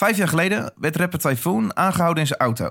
Vijf 0.00 0.16
jaar 0.16 0.28
geleden 0.28 0.72
werd 0.76 0.96
rapper 0.96 1.18
Typhoon 1.18 1.76
aangehouden 1.76 2.22
in 2.22 2.26
zijn 2.26 2.40
auto. 2.40 2.68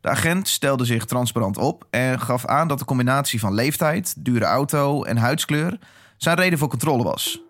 De 0.00 0.08
agent 0.08 0.48
stelde 0.48 0.84
zich 0.84 1.04
transparant 1.04 1.58
op 1.58 1.86
en 1.90 2.20
gaf 2.20 2.46
aan 2.46 2.68
dat 2.68 2.78
de 2.78 2.84
combinatie 2.84 3.40
van 3.40 3.54
leeftijd, 3.54 4.14
dure 4.24 4.44
auto 4.44 5.04
en 5.04 5.16
huidskleur 5.16 5.78
zijn 6.16 6.36
reden 6.36 6.58
voor 6.58 6.68
controle 6.68 7.02
was. 7.02 7.42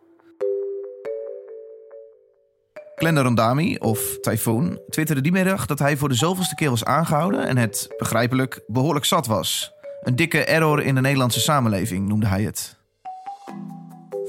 Glenda 2.95 3.23
Rondami, 3.23 3.77
of 3.77 4.19
Typhoon, 4.21 4.81
twitterde 4.89 5.21
die 5.21 5.33
middag 5.33 5.67
dat 5.67 5.79
hij 5.79 5.97
voor 5.97 6.09
de 6.09 6.15
zoveelste 6.15 6.55
keer 6.55 6.71
was 6.71 6.85
aangehouden 6.85 7.47
en 7.47 7.57
het, 7.57 7.95
begrijpelijk, 7.99 8.63
behoorlijk 8.67 9.05
zat 9.05 9.27
was. 9.27 9.73
Een 10.03 10.17
dikke 10.17 10.45
error 10.45 10.83
in 10.83 10.95
de 10.95 11.01
Nederlandse 11.01 11.41
samenleving 11.41 12.09
noemde 12.09 12.27
hij 12.27 12.43
het. 12.43 12.79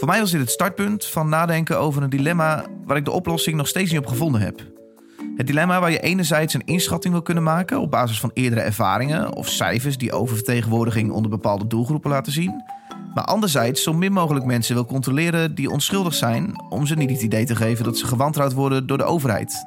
Voor 0.02 0.10
mij 0.10 0.20
was 0.20 0.32
dit 0.32 0.40
het 0.40 0.50
startpunt 0.50 1.06
van 1.06 1.30
nadenken 1.30 1.80
over 1.80 2.04
een 2.04 2.10
dilemma 2.10 2.66
waar 2.86 2.98
ik 2.98 3.06
de 3.06 3.12
oplossing 3.12 3.56
nog 3.56 3.68
steeds 3.68 3.92
niet 3.92 4.00
op 4.00 4.08
gevonden 4.08 4.42
heb. 4.42 4.66
Het 5.36 5.48
dilemma 5.48 5.80
waar 5.80 5.92
je 5.92 6.00
enerzijds 6.00 6.54
een 6.54 6.66
inschatting 6.66 7.14
wil 7.14 7.24
kunnen 7.24 7.44
maken 7.44 7.80
op 7.80 7.92
basis 7.92 8.20
van 8.20 8.32
eerdere 8.34 8.62
ervaringen 8.62 9.34
of 9.34 9.50
cijfers 9.50 9.98
die 9.98 10.12
oververtegenwoordiging 10.12 11.12
onder 11.12 11.32
bepaalde 11.32 11.68
doelgroepen 11.68 12.10
laten 12.10 12.32
zien, 12.32 12.64
maar 13.14 13.24
anderzijds 13.24 13.84
zo 13.84 13.94
min 13.94 14.12
mogelijk 14.12 14.46
mensen 14.46 14.76
wil 14.76 14.86
controleren 14.86 15.56
die 15.56 15.70
onschuldig 15.70 16.14
zijn 16.14 16.62
om 16.70 16.86
ze 16.86 16.96
niet 16.96 17.10
het 17.10 17.22
idee 17.22 17.46
te 17.46 17.56
geven 17.56 17.84
dat 17.84 17.98
ze 17.98 18.06
gewantrouwd 18.06 18.54
worden 18.54 18.88
door 18.88 18.98
de 18.98 19.04
overheid. 19.04 19.66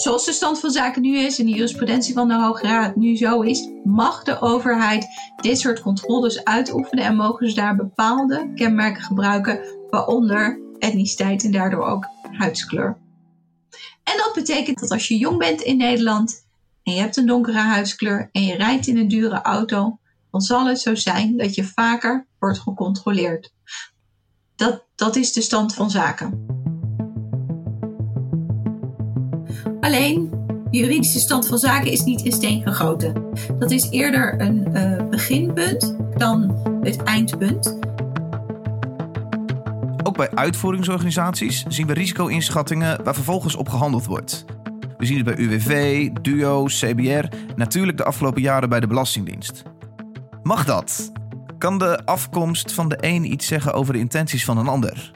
Zoals 0.00 0.24
de 0.24 0.32
stand 0.32 0.60
van 0.60 0.70
zaken 0.70 1.02
nu 1.02 1.18
is 1.18 1.38
en 1.38 1.46
de 1.46 1.52
jurisprudentie 1.52 2.14
van 2.14 2.28
de 2.28 2.34
Hoge 2.34 2.66
Raad 2.66 2.96
nu 2.96 3.16
zo 3.16 3.40
is, 3.40 3.68
mag 3.84 4.22
de 4.22 4.40
overheid 4.40 5.06
dit 5.36 5.58
soort 5.58 5.80
controles 5.80 6.44
uitoefenen 6.44 7.04
en 7.04 7.16
mogen 7.16 7.48
ze 7.48 7.54
daar 7.54 7.76
bepaalde 7.76 8.52
kenmerken 8.54 9.02
gebruiken, 9.02 9.60
waaronder 9.90 10.60
etniciteit 10.78 11.44
en 11.44 11.52
daardoor 11.52 11.84
ook 11.84 12.06
huidskleur. 12.32 12.98
En 14.04 14.16
dat 14.16 14.32
betekent 14.34 14.80
dat 14.80 14.90
als 14.90 15.08
je 15.08 15.18
jong 15.18 15.38
bent 15.38 15.60
in 15.60 15.76
Nederland 15.76 16.46
en 16.82 16.92
je 16.92 17.00
hebt 17.00 17.16
een 17.16 17.26
donkere 17.26 17.58
huidskleur 17.58 18.28
en 18.32 18.42
je 18.42 18.54
rijdt 18.54 18.86
in 18.86 18.96
een 18.96 19.08
dure 19.08 19.42
auto, 19.42 19.98
dan 20.30 20.40
zal 20.40 20.66
het 20.66 20.80
zo 20.80 20.94
zijn 20.94 21.36
dat 21.36 21.54
je 21.54 21.64
vaker 21.64 22.26
wordt 22.38 22.58
gecontroleerd. 22.58 23.52
Dat, 24.56 24.84
dat 24.94 25.16
is 25.16 25.32
de 25.32 25.42
stand 25.42 25.74
van 25.74 25.90
zaken. 25.90 26.57
Alleen, 29.88 30.30
de 30.70 30.78
juridische 30.78 31.18
stand 31.18 31.46
van 31.46 31.58
zaken 31.58 31.90
is 31.90 32.04
niet 32.04 32.22
in 32.22 32.32
steen 32.32 32.62
gegoten. 32.62 33.24
Dat 33.58 33.70
is 33.70 33.90
eerder 33.90 34.40
een 34.40 34.68
uh, 34.72 35.08
beginpunt 35.08 35.96
dan 36.16 36.56
het 36.82 37.02
eindpunt. 37.02 37.78
Ook 40.02 40.16
bij 40.16 40.30
uitvoeringsorganisaties 40.30 41.64
zien 41.68 41.86
we 41.86 41.92
risico-inschattingen 41.92 43.04
waar 43.04 43.14
vervolgens 43.14 43.54
op 43.54 43.68
gehandeld 43.68 44.06
wordt. 44.06 44.44
We 44.98 45.06
zien 45.06 45.16
het 45.16 45.24
bij 45.24 45.36
UWV, 45.36 46.08
DUO, 46.10 46.64
CBR, 46.64 47.36
natuurlijk 47.56 47.98
de 47.98 48.04
afgelopen 48.04 48.42
jaren 48.42 48.68
bij 48.68 48.80
de 48.80 48.86
Belastingdienst. 48.86 49.62
Mag 50.42 50.64
dat? 50.64 51.12
Kan 51.58 51.78
de 51.78 52.04
afkomst 52.04 52.72
van 52.72 52.88
de 52.88 52.96
een 53.00 53.32
iets 53.32 53.46
zeggen 53.46 53.72
over 53.74 53.92
de 53.92 53.98
intenties 53.98 54.44
van 54.44 54.58
een 54.58 54.68
ander? 54.68 55.12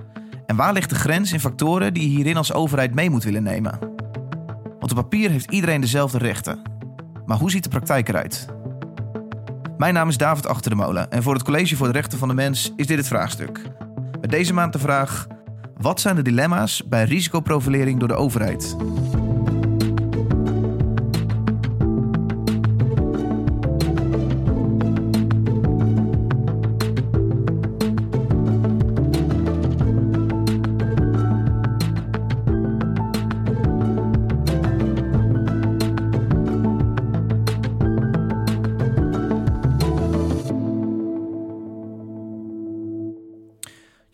En 0.47 0.57
waar 0.57 0.73
ligt 0.73 0.91
de 0.91 0.97
grens 0.97 1.33
in 1.33 1.41
factoren 1.41 1.95
die 1.95 2.03
je 2.03 2.17
hierin 2.17 2.36
als 2.36 2.53
overheid 2.53 2.95
mee 2.95 3.11
moet 3.11 3.25
willen 3.25 3.42
nemen? 3.42 3.92
Want 4.83 4.94
op 4.94 5.00
papier 5.00 5.30
heeft 5.30 5.50
iedereen 5.50 5.80
dezelfde 5.80 6.19
rechten. 6.19 6.62
Maar 7.27 7.38
hoe 7.38 7.50
ziet 7.50 7.62
de 7.62 7.69
praktijk 7.69 8.08
eruit? 8.08 8.47
Mijn 9.77 9.94
naam 9.94 10.08
is 10.08 10.16
David 10.16 10.47
Achter 10.47 11.08
en 11.08 11.22
voor 11.22 11.34
het 11.34 11.42
College 11.42 11.77
voor 11.77 11.86
de 11.86 11.92
Rechten 11.92 12.19
van 12.19 12.28
de 12.28 12.34
Mens 12.34 12.72
is 12.77 12.86
dit 12.86 12.97
het 12.97 13.06
vraagstuk. 13.06 13.62
Met 14.20 14.30
deze 14.30 14.55
maand 14.55 14.72
de 14.72 14.78
vraag: 14.78 15.27
wat 15.77 16.00
zijn 16.00 16.16
de 16.16 16.22
dilemma's 16.22 16.83
bij 16.89 17.05
risicoprofilering 17.05 17.98
door 17.98 18.08
de 18.08 18.14
overheid? 18.14 18.77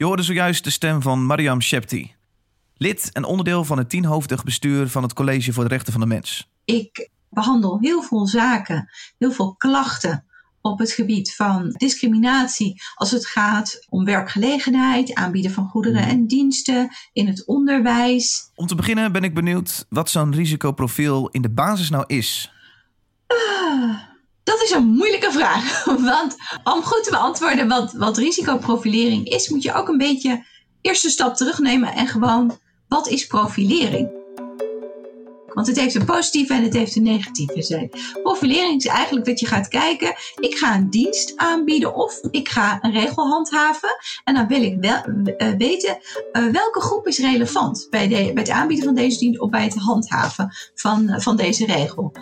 Hoorde 0.08 0.22
zojuist 0.22 0.64
de 0.64 0.70
stem 0.70 1.02
van 1.02 1.26
Mariam 1.26 1.62
Shepti. 1.62 2.14
Lid 2.76 3.10
en 3.12 3.24
onderdeel 3.24 3.64
van 3.64 3.78
het 3.78 3.88
tienhoofdig 3.90 4.44
bestuur 4.44 4.88
van 4.88 5.02
het 5.02 5.12
College 5.12 5.52
voor 5.52 5.62
de 5.62 5.68
Rechten 5.68 5.92
van 5.92 6.00
de 6.00 6.06
Mens. 6.06 6.48
Ik 6.64 7.10
behandel 7.28 7.78
heel 7.80 8.02
veel 8.02 8.26
zaken, 8.26 8.90
heel 9.18 9.32
veel 9.32 9.54
klachten 9.54 10.24
op 10.60 10.78
het 10.78 10.90
gebied 10.90 11.34
van 11.34 11.74
discriminatie 11.76 12.82
als 12.94 13.10
het 13.10 13.26
gaat 13.26 13.86
om 13.88 14.04
werkgelegenheid, 14.04 15.14
aanbieden 15.14 15.50
van 15.50 15.68
goederen 15.68 16.02
en 16.02 16.26
diensten 16.26 16.88
in 17.12 17.26
het 17.26 17.46
onderwijs. 17.46 18.50
Om 18.54 18.66
te 18.66 18.74
beginnen 18.74 19.12
ben 19.12 19.24
ik 19.24 19.34
benieuwd 19.34 19.86
wat 19.88 20.10
zo'n 20.10 20.34
risicoprofiel 20.34 21.28
in 21.28 21.42
de 21.42 21.50
basis 21.50 21.90
nou 21.90 22.04
is. 22.06 22.52
Ah, 23.26 23.98
dat 24.48 24.62
is 24.62 24.70
een 24.70 24.86
moeilijke 24.86 25.32
vraag. 25.32 25.84
Want 26.12 26.36
om 26.64 26.82
goed 26.82 27.04
te 27.04 27.10
beantwoorden 27.10 27.68
wat, 27.68 27.92
wat 27.92 28.16
risicoprofilering 28.16 29.28
is, 29.28 29.48
moet 29.48 29.62
je 29.62 29.74
ook 29.74 29.88
een 29.88 29.98
beetje 29.98 30.44
eerst 30.80 31.04
een 31.04 31.10
stap 31.10 31.36
terugnemen 31.36 31.92
en 31.94 32.06
gewoon, 32.06 32.58
wat 32.88 33.08
is 33.08 33.26
profilering? 33.26 34.16
Want 35.46 35.66
het 35.66 35.78
heeft 35.78 35.94
een 35.94 36.04
positieve 36.04 36.54
en 36.54 36.62
het 36.62 36.74
heeft 36.74 36.96
een 36.96 37.02
negatieve 37.02 37.62
zijde. 37.62 37.98
Profilering 38.22 38.76
is 38.76 38.86
eigenlijk 38.86 39.26
dat 39.26 39.40
je 39.40 39.46
gaat 39.46 39.68
kijken, 39.68 40.14
ik 40.40 40.54
ga 40.54 40.74
een 40.74 40.90
dienst 40.90 41.32
aanbieden 41.36 41.94
of 41.94 42.18
ik 42.30 42.48
ga 42.48 42.78
een 42.82 42.92
regel 42.92 43.28
handhaven. 43.28 43.96
En 44.24 44.34
dan 44.34 44.46
wil 44.46 44.62
ik 44.62 44.76
wel, 44.80 45.02
uh, 45.06 45.56
weten 45.58 45.98
uh, 46.32 46.52
welke 46.52 46.80
groep 46.80 47.06
is 47.06 47.18
relevant 47.18 47.86
bij, 47.90 48.08
de, 48.08 48.14
bij 48.14 48.42
het 48.42 48.50
aanbieden 48.50 48.84
van 48.84 48.94
deze 48.94 49.18
dienst 49.18 49.40
of 49.40 49.50
bij 49.50 49.62
het 49.62 49.74
handhaven 49.74 50.52
van, 50.74 51.20
van 51.20 51.36
deze 51.36 51.66
regel. 51.66 52.12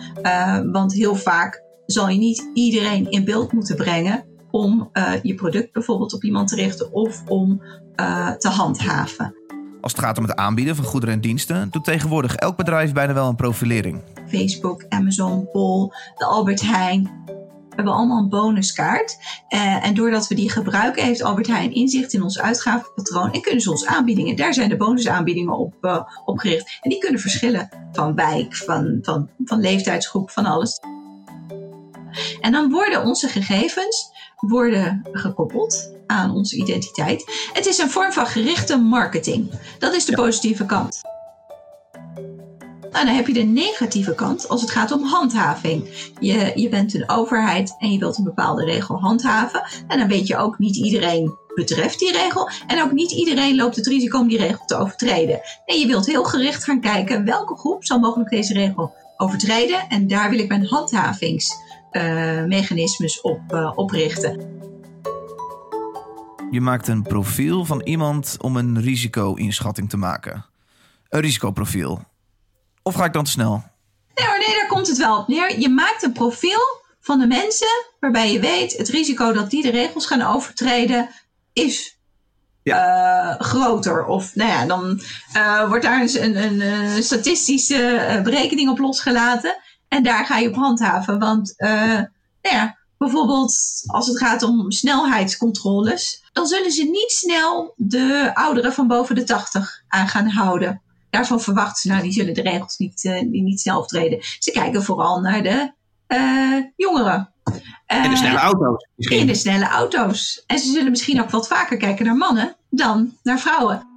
Want 0.71 0.93
heel 0.93 1.15
vaak 1.15 1.65
zal 1.87 2.09
je 2.09 2.17
niet 2.17 2.49
iedereen 2.53 3.11
in 3.11 3.25
beeld 3.25 3.51
moeten 3.51 3.75
brengen 3.75 4.25
om 4.51 4.89
uh, 4.93 5.11
je 5.23 5.35
product 5.35 5.71
bijvoorbeeld 5.71 6.13
op 6.13 6.23
iemand 6.23 6.47
te 6.47 6.55
richten 6.55 6.93
of 6.93 7.23
om 7.27 7.61
uh, 7.95 8.31
te 8.31 8.49
handhaven. 8.49 9.35
Als 9.81 9.91
het 9.91 10.01
gaat 10.01 10.17
om 10.17 10.23
het 10.23 10.35
aanbieden 10.35 10.75
van 10.75 10.85
goederen 10.85 11.15
en 11.15 11.21
diensten, 11.21 11.67
doet 11.71 11.83
tegenwoordig 11.83 12.35
elk 12.35 12.57
bedrijf 12.57 12.93
bijna 12.93 13.13
wel 13.13 13.27
een 13.27 13.35
profilering. 13.35 14.01
Facebook, 14.27 14.85
Amazon, 14.89 15.49
Bol, 15.51 15.93
de 16.15 16.25
Albert 16.25 16.61
Heijn. 16.61 17.25
We 17.25 17.83
hebben 17.83 17.93
allemaal 17.93 18.23
een 18.23 18.29
bonuskaart. 18.29 19.17
Uh, 19.49 19.85
en 19.85 19.93
doordat 19.93 20.27
we 20.27 20.35
die 20.35 20.51
gebruiken, 20.51 21.03
heeft 21.03 21.23
Albert 21.23 21.47
Heijn 21.47 21.73
inzicht 21.73 22.13
in 22.13 22.23
ons 22.23 22.39
uitgavenpatroon 22.39 23.31
en 23.31 23.41
kunnen 23.41 23.61
ze 23.61 23.71
ons 23.71 23.85
aanbiedingen. 23.85 24.35
Daar 24.35 24.53
zijn 24.53 24.69
de 24.69 24.77
bonusaanbiedingen 24.77 25.57
op, 25.57 25.73
uh, 25.81 26.01
op 26.25 26.37
gericht. 26.37 26.79
En 26.81 26.89
die 26.89 26.99
kunnen 26.99 27.21
verschillen 27.21 27.69
van 27.91 28.15
wijk, 28.15 28.55
van, 28.55 28.97
van, 29.01 29.29
van 29.45 29.59
leeftijdsgroep, 29.59 30.31
van 30.31 30.45
alles. 30.45 30.79
En 32.41 32.51
dan 32.51 32.71
worden 32.71 33.03
onze 33.03 33.27
gegevens 33.27 34.11
worden 34.35 35.01
gekoppeld 35.11 35.91
aan 36.07 36.31
onze 36.31 36.55
identiteit. 36.55 37.49
Het 37.53 37.65
is 37.65 37.77
een 37.77 37.89
vorm 37.89 38.11
van 38.11 38.27
gerichte 38.27 38.77
marketing. 38.77 39.51
Dat 39.79 39.93
is 39.93 40.05
de 40.05 40.11
ja. 40.11 40.17
positieve 40.17 40.65
kant. 40.65 41.01
Nou, 42.91 43.05
dan 43.05 43.15
heb 43.15 43.27
je 43.27 43.33
de 43.33 43.43
negatieve 43.43 44.15
kant 44.15 44.49
als 44.49 44.61
het 44.61 44.71
gaat 44.71 44.91
om 44.91 45.03
handhaving. 45.03 45.89
Je, 46.19 46.51
je 46.55 46.69
bent 46.69 46.93
een 46.93 47.09
overheid 47.09 47.75
en 47.79 47.91
je 47.91 47.99
wilt 47.99 48.17
een 48.17 48.23
bepaalde 48.23 48.65
regel 48.65 48.99
handhaven. 48.99 49.63
En 49.87 49.99
dan 49.99 50.07
weet 50.07 50.27
je 50.27 50.37
ook 50.37 50.59
niet 50.59 50.75
iedereen 50.75 51.35
betreft 51.55 51.99
die 51.99 52.11
regel. 52.11 52.49
En 52.67 52.81
ook 52.81 52.91
niet 52.91 53.11
iedereen 53.11 53.55
loopt 53.55 53.75
het 53.75 53.87
risico 53.87 54.19
om 54.19 54.27
die 54.27 54.37
regel 54.37 54.65
te 54.65 54.75
overtreden. 54.75 55.41
En 55.65 55.79
je 55.79 55.87
wilt 55.87 56.05
heel 56.05 56.23
gericht 56.23 56.63
gaan 56.63 56.81
kijken 56.81 57.25
welke 57.25 57.55
groep 57.55 57.85
zal 57.85 57.99
mogelijk 57.99 58.29
deze 58.29 58.53
regel 58.53 58.93
overtreden. 59.17 59.89
En 59.89 60.07
daar 60.07 60.29
wil 60.29 60.39
ik 60.39 60.47
mijn 60.47 60.67
handhavings 60.67 61.55
mechanismes 62.47 63.21
op 63.21 63.41
uh, 63.53 63.71
oprichten. 63.75 64.55
Je 66.51 66.61
maakt 66.61 66.87
een 66.87 67.01
profiel 67.01 67.65
van 67.65 67.81
iemand 67.81 68.37
om 68.41 68.57
een 68.57 68.81
risico-inschatting 68.81 69.89
te 69.89 69.97
maken. 69.97 70.45
Een 71.09 71.21
risicoprofiel. 71.21 72.03
Of 72.83 72.95
ga 72.95 73.05
ik 73.05 73.13
dan 73.13 73.23
te 73.23 73.31
snel? 73.31 73.63
Nee 74.15 74.27
hoor, 74.27 74.37
nee, 74.37 74.55
daar 74.55 74.67
komt 74.67 74.87
het 74.87 74.97
wel 74.97 75.17
op 75.17 75.27
neer. 75.27 75.59
Je 75.59 75.69
maakt 75.69 76.03
een 76.03 76.11
profiel 76.11 76.59
van 76.99 77.19
de 77.19 77.27
mensen 77.27 77.85
waarbij 77.99 78.31
je 78.31 78.39
weet 78.39 78.77
het 78.77 78.89
risico 78.89 79.31
dat 79.31 79.49
die 79.49 79.61
de 79.61 79.71
regels 79.71 80.05
gaan 80.05 80.21
overtreden 80.21 81.09
is 81.53 81.99
ja. 82.63 83.33
uh, 83.33 83.41
groter. 83.41 84.05
Of 84.05 84.35
nou 84.35 84.49
ja, 84.49 84.65
dan 84.65 85.01
uh, 85.35 85.67
wordt 85.67 85.83
daar 85.83 86.01
een, 86.01 86.43
een, 86.43 86.61
een 86.61 87.03
statistische 87.03 88.21
berekening 88.23 88.69
op 88.69 88.79
losgelaten. 88.79 89.55
En 89.87 90.03
daar 90.03 90.25
ga 90.25 90.37
je 90.37 90.47
op 90.47 90.55
handhaven. 90.55 91.19
Want 91.19 91.53
uh, 91.57 91.69
nou 92.41 92.55
ja, 92.55 92.77
bijvoorbeeld 92.97 93.83
als 93.85 94.07
het 94.07 94.17
gaat 94.17 94.43
om 94.43 94.71
snelheidscontroles, 94.71 96.23
dan 96.33 96.47
zullen 96.47 96.71
ze 96.71 96.83
niet 96.83 97.11
snel 97.11 97.73
de 97.75 98.31
ouderen 98.33 98.73
van 98.73 98.87
boven 98.87 99.15
de 99.15 99.23
80 99.23 99.83
aan 99.87 100.07
gaan 100.07 100.27
houden. 100.27 100.81
Daarvan 101.09 101.41
verwachten 101.41 101.81
ze, 101.81 101.87
nou, 101.87 102.01
die 102.01 102.11
zullen 102.11 102.33
de 102.33 102.41
regels 102.41 102.77
niet, 102.77 103.03
uh, 103.03 103.21
niet 103.21 103.59
snel 103.59 103.79
optreden. 103.79 104.19
Ze 104.39 104.51
kijken 104.51 104.83
vooral 104.83 105.19
naar 105.19 105.43
de 105.43 105.71
uh, 106.07 106.63
jongeren. 106.75 107.31
In 107.87 108.09
de 108.09 108.15
snelle 108.15 108.39
auto's. 108.39 108.87
Misschien. 108.95 109.19
In 109.19 109.27
de 109.27 109.35
snelle 109.35 109.67
auto's. 109.67 110.43
En 110.47 110.59
ze 110.59 110.71
zullen 110.71 110.89
misschien 110.89 111.21
ook 111.21 111.29
wat 111.29 111.47
vaker 111.47 111.77
kijken 111.77 112.05
naar 112.05 112.15
mannen 112.15 112.55
dan 112.69 113.13
naar 113.23 113.39
vrouwen. 113.39 113.87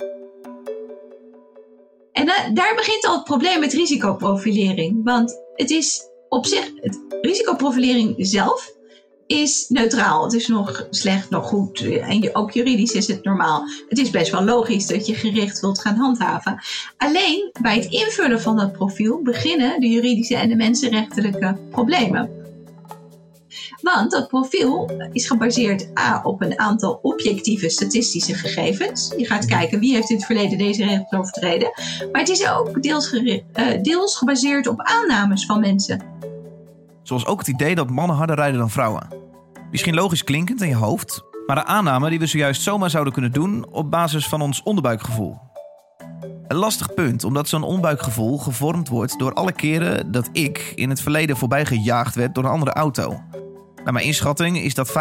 En 2.20 2.54
daar 2.54 2.74
begint 2.76 3.06
al 3.06 3.14
het 3.14 3.24
probleem 3.24 3.60
met 3.60 3.72
risicoprofilering. 3.72 5.00
Want 5.04 5.42
het 5.54 5.70
is 5.70 6.00
op 6.28 6.46
zich, 6.46 6.70
het 6.74 7.00
risicoprofilering 7.20 8.14
zelf 8.18 8.72
is 9.26 9.68
neutraal. 9.68 10.24
Het 10.24 10.32
is 10.32 10.46
nog 10.46 10.86
slecht, 10.90 11.30
nog 11.30 11.46
goed. 11.46 11.80
En 12.00 12.36
ook 12.36 12.50
juridisch 12.50 12.92
is 12.92 13.06
het 13.06 13.24
normaal. 13.24 13.64
Het 13.88 13.98
is 13.98 14.10
best 14.10 14.30
wel 14.30 14.44
logisch 14.44 14.86
dat 14.86 15.06
je 15.06 15.14
gericht 15.14 15.60
wilt 15.60 15.80
gaan 15.80 15.96
handhaven. 15.96 16.62
Alleen 16.96 17.50
bij 17.62 17.74
het 17.74 17.84
invullen 17.84 18.40
van 18.40 18.56
dat 18.56 18.72
profiel 18.72 19.22
beginnen 19.22 19.80
de 19.80 19.88
juridische 19.88 20.36
en 20.36 20.48
de 20.48 20.56
mensenrechtelijke 20.56 21.56
problemen. 21.70 22.39
Want 23.82 24.10
dat 24.10 24.28
profiel 24.28 24.90
is 25.12 25.26
gebaseerd 25.26 25.98
A, 25.98 26.20
op 26.22 26.42
een 26.42 26.58
aantal 26.58 26.98
objectieve 27.02 27.68
statistische 27.68 28.34
gegevens. 28.34 29.12
Je 29.16 29.26
gaat 29.26 29.44
kijken 29.44 29.80
wie 29.80 29.94
heeft 29.94 30.10
in 30.10 30.16
het 30.16 30.24
verleden 30.24 30.58
deze 30.58 30.84
regels 30.84 31.12
overtreden. 31.12 31.70
Maar 32.12 32.20
het 32.20 32.30
is 32.30 32.48
ook 32.48 32.82
deels, 32.82 33.12
uh, 33.12 33.40
deels 33.82 34.16
gebaseerd 34.16 34.66
op 34.66 34.80
aannames 34.80 35.46
van 35.46 35.60
mensen. 35.60 36.02
Zoals 37.02 37.26
ook 37.26 37.38
het 37.38 37.48
idee 37.48 37.74
dat 37.74 37.90
mannen 37.90 38.16
harder 38.16 38.36
rijden 38.36 38.58
dan 38.58 38.70
vrouwen. 38.70 39.08
Misschien 39.70 39.94
logisch 39.94 40.24
klinkend 40.24 40.60
in 40.60 40.68
je 40.68 40.74
hoofd, 40.74 41.22
maar 41.46 41.56
een 41.56 41.64
aanname 41.64 42.08
die 42.08 42.18
we 42.18 42.26
zojuist 42.26 42.62
zomaar 42.62 42.90
zouden 42.90 43.12
kunnen 43.12 43.32
doen 43.32 43.66
op 43.70 43.90
basis 43.90 44.28
van 44.28 44.40
ons 44.40 44.62
onderbuikgevoel. 44.62 45.38
Een 46.48 46.56
lastig 46.56 46.94
punt, 46.94 47.24
omdat 47.24 47.48
zo'n 47.48 47.62
onderbuikgevoel 47.62 48.38
gevormd 48.38 48.88
wordt 48.88 49.18
door 49.18 49.32
alle 49.32 49.52
keren 49.52 50.12
dat 50.12 50.28
ik 50.32 50.72
in 50.74 50.90
het 50.90 51.00
verleden 51.00 51.36
voorbij 51.36 51.66
gejaagd 51.66 52.14
werd 52.14 52.34
door 52.34 52.44
een 52.44 52.50
andere 52.50 52.72
auto. 52.72 53.20
Naar 53.84 53.92
mijn 53.92 54.06
inschatting 54.06 54.58
is 54.58 54.74
dat 54.74 54.88
95% 54.88 54.92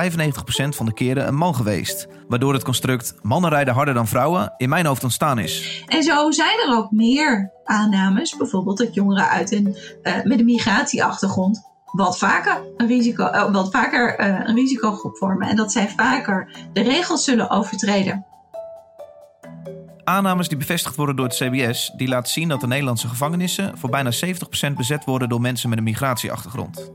van 0.69 0.85
de 0.85 0.93
keren 0.93 1.27
een 1.27 1.35
man 1.35 1.55
geweest. 1.55 2.07
Waardoor 2.27 2.53
het 2.53 2.63
construct 2.63 3.15
mannen 3.21 3.49
rijden 3.49 3.73
harder 3.73 3.93
dan 3.93 4.07
vrouwen 4.07 4.53
in 4.57 4.69
mijn 4.69 4.85
hoofd 4.85 5.03
ontstaan 5.03 5.39
is. 5.39 5.83
En 5.87 6.03
zo 6.03 6.31
zijn 6.31 6.59
er 6.67 6.77
ook 6.77 6.91
meer 6.91 7.51
aannames. 7.63 8.37
Bijvoorbeeld 8.37 8.77
dat 8.77 8.93
jongeren 8.93 9.29
uit 9.29 9.51
een, 9.51 9.77
uh, 10.03 10.23
met 10.23 10.39
een 10.39 10.45
migratieachtergrond 10.45 11.67
wat 11.91 12.17
vaker 12.17 12.61
een, 12.77 12.87
risico, 12.87 13.25
uh, 13.25 13.51
wat 13.51 13.71
vaker, 13.71 14.19
uh, 14.19 14.47
een 14.47 14.55
risicogroep 14.55 15.17
vormen. 15.17 15.47
En 15.47 15.55
dat 15.55 15.71
zij 15.71 15.89
vaker 15.89 16.51
de 16.73 16.81
regels 16.81 17.23
zullen 17.23 17.49
overtreden. 17.49 18.25
Aannames 20.03 20.47
die 20.47 20.57
bevestigd 20.57 20.95
worden 20.95 21.15
door 21.15 21.25
het 21.25 21.35
CBS, 21.35 21.93
die 21.97 22.07
laten 22.07 22.31
zien 22.31 22.47
dat 22.47 22.61
de 22.61 22.67
Nederlandse 22.67 23.07
gevangenissen 23.07 23.77
voor 23.77 23.89
bijna 23.89 24.11
70% 24.69 24.73
bezet 24.75 25.05
worden 25.05 25.29
door 25.29 25.41
mensen 25.41 25.69
met 25.69 25.77
een 25.77 25.83
migratieachtergrond. 25.83 26.91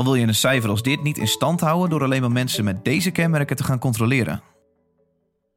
Al 0.00 0.06
wil 0.06 0.14
je 0.14 0.26
een 0.26 0.34
cijfer 0.34 0.70
als 0.70 0.82
dit 0.82 1.02
niet 1.02 1.18
in 1.18 1.28
stand 1.28 1.60
houden 1.60 1.90
door 1.90 2.02
alleen 2.02 2.20
maar 2.20 2.32
mensen 2.32 2.64
met 2.64 2.84
deze 2.84 3.10
kenmerken 3.10 3.56
te 3.56 3.64
gaan 3.64 3.78
controleren. 3.78 4.42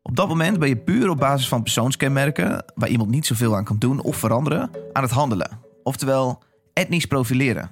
Op 0.01 0.15
dat 0.15 0.27
moment 0.27 0.59
ben 0.59 0.67
je 0.67 0.77
puur 0.77 1.09
op 1.09 1.17
basis 1.17 1.47
van 1.47 1.63
persoonskenmerken, 1.63 2.65
waar 2.75 2.89
iemand 2.89 3.09
niet 3.09 3.25
zoveel 3.25 3.55
aan 3.55 3.63
kan 3.63 3.77
doen 3.77 4.01
of 4.01 4.15
veranderen, 4.15 4.71
aan 4.93 5.03
het 5.03 5.11
handelen. 5.11 5.59
Oftewel, 5.83 6.43
etnisch 6.73 7.05
profileren. 7.05 7.71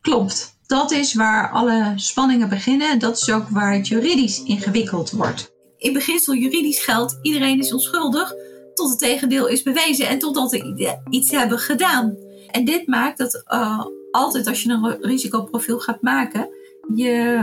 Klopt. 0.00 0.58
Dat 0.66 0.90
is 0.90 1.14
waar 1.14 1.50
alle 1.50 1.92
spanningen 1.96 2.48
beginnen. 2.48 2.98
Dat 2.98 3.16
is 3.16 3.30
ook 3.30 3.48
waar 3.48 3.72
het 3.72 3.88
juridisch 3.88 4.42
ingewikkeld 4.42 5.10
wordt. 5.10 5.52
In 5.78 5.92
beginsel 5.92 6.34
juridisch 6.34 6.84
geldt, 6.84 7.18
iedereen 7.22 7.58
is 7.58 7.72
onschuldig 7.72 8.34
tot 8.74 8.90
het 8.90 8.98
tegendeel 8.98 9.46
is 9.46 9.62
bewezen 9.62 10.08
en 10.08 10.18
totdat 10.18 10.50
ze 10.50 11.00
iets 11.10 11.30
hebben 11.30 11.58
gedaan. 11.58 12.16
En 12.50 12.64
dit 12.64 12.86
maakt 12.86 13.18
dat 13.18 13.44
uh, 13.48 13.84
altijd 14.10 14.46
als 14.46 14.62
je 14.62 14.70
een 14.70 14.96
risicoprofiel 15.00 15.78
gaat 15.78 16.02
maken, 16.02 16.48
je 16.94 17.40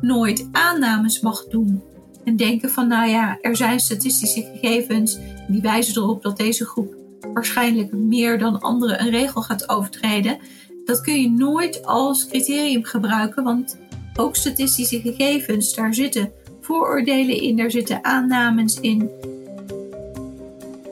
nooit 0.00 0.48
aannames 0.52 1.20
mag 1.20 1.44
doen. 1.44 1.82
En 2.24 2.36
denken 2.36 2.70
van, 2.70 2.88
nou 2.88 3.08
ja, 3.08 3.38
er 3.40 3.56
zijn 3.56 3.80
statistische 3.80 4.42
gegevens 4.42 5.18
die 5.48 5.60
wijzen 5.60 6.02
erop 6.02 6.22
dat 6.22 6.36
deze 6.36 6.64
groep 6.64 6.94
waarschijnlijk 7.32 7.92
meer 7.92 8.38
dan 8.38 8.60
anderen 8.60 9.00
een 9.00 9.10
regel 9.10 9.42
gaat 9.42 9.68
overtreden. 9.68 10.38
Dat 10.84 11.00
kun 11.00 11.20
je 11.20 11.30
nooit 11.30 11.86
als 11.86 12.26
criterium 12.26 12.84
gebruiken, 12.84 13.44
want 13.44 13.78
ook 14.14 14.36
statistische 14.36 15.00
gegevens, 15.00 15.74
daar 15.74 15.94
zitten 15.94 16.32
vooroordelen 16.60 17.40
in, 17.40 17.56
daar 17.56 17.70
zitten 17.70 18.04
aannames 18.04 18.80
in. 18.80 19.10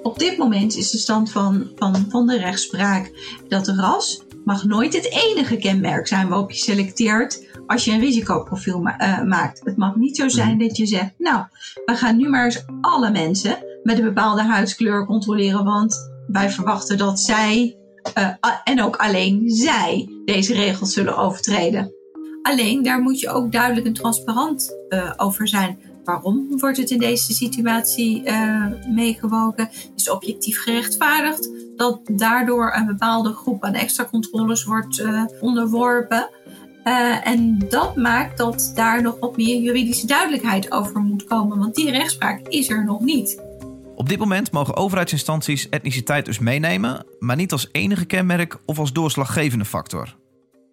Op 0.02 0.18
dit 0.18 0.36
moment 0.36 0.76
is 0.76 0.90
de 0.90 0.98
stand 0.98 1.30
van, 1.30 1.70
van, 1.76 2.06
van 2.08 2.26
de 2.26 2.38
rechtspraak 2.38 3.12
dat 3.48 3.68
ras 3.68 4.22
mag 4.44 4.64
nooit 4.64 4.94
het 4.94 5.10
enige 5.10 5.56
kenmerk 5.56 6.06
zijn 6.06 6.28
waarop 6.28 6.50
je 6.50 6.56
selecteert 6.56 7.46
als 7.66 7.84
je 7.84 7.92
een 7.92 8.00
risicoprofiel 8.00 8.86
uh, 8.86 9.22
maakt. 9.22 9.60
Het 9.64 9.76
mag 9.76 9.96
niet 9.96 10.16
zo 10.16 10.28
zijn 10.28 10.58
dat 10.58 10.76
je 10.76 10.86
zegt, 10.86 11.12
nou, 11.18 11.44
we 11.84 11.96
gaan 11.96 12.16
nu 12.16 12.28
maar 12.28 12.44
eens 12.44 12.64
alle 12.80 13.10
mensen 13.10 13.64
met 13.82 13.98
een 13.98 14.04
bepaalde 14.04 14.42
huidskleur 14.42 15.06
controleren, 15.06 15.64
want 15.64 16.10
wij 16.26 16.50
verwachten 16.50 16.98
dat 16.98 17.20
zij 17.20 17.76
uh, 18.18 18.28
en 18.64 18.82
ook 18.82 18.96
alleen 18.96 19.50
zij 19.50 20.08
deze 20.24 20.54
regels 20.54 20.92
zullen 20.92 21.16
overtreden. 21.16 21.92
Alleen 22.42 22.82
daar 22.82 23.00
moet 23.00 23.20
je 23.20 23.30
ook 23.30 23.52
duidelijk 23.52 23.86
en 23.86 23.92
transparant 23.92 24.76
uh, 24.88 25.12
over 25.16 25.48
zijn. 25.48 25.78
Waarom 26.04 26.58
wordt 26.58 26.76
het 26.76 26.90
in 26.90 26.98
deze 26.98 27.32
situatie 27.32 28.22
uh, 28.24 28.66
meegewogen? 28.94 29.68
Is 29.96 30.10
objectief 30.10 30.62
gerechtvaardigd 30.62 31.50
dat 31.76 32.00
daardoor 32.12 32.72
een 32.76 32.86
bepaalde 32.86 33.32
groep 33.32 33.64
aan 33.64 33.74
extra 33.74 34.04
controles 34.04 34.64
wordt 34.64 34.98
uh, 34.98 35.24
onderworpen? 35.40 36.28
Uh, 36.84 37.26
en 37.26 37.58
dat 37.68 37.96
maakt 37.96 38.38
dat 38.38 38.72
daar 38.74 39.02
nog 39.02 39.18
wat 39.18 39.36
meer 39.36 39.60
juridische 39.60 40.06
duidelijkheid 40.06 40.72
over 40.72 41.00
moet 41.00 41.24
komen, 41.24 41.58
want 41.58 41.74
die 41.74 41.90
rechtspraak 41.90 42.48
is 42.48 42.70
er 42.70 42.84
nog 42.84 43.00
niet. 43.00 43.42
Op 43.94 44.08
dit 44.08 44.18
moment 44.18 44.52
mogen 44.52 44.76
overheidsinstanties 44.76 45.68
etniciteit 45.68 46.24
dus 46.24 46.38
meenemen, 46.38 47.06
maar 47.18 47.36
niet 47.36 47.52
als 47.52 47.68
enige 47.72 48.04
kenmerk 48.04 48.58
of 48.66 48.78
als 48.78 48.92
doorslaggevende 48.92 49.64
factor. 49.64 50.14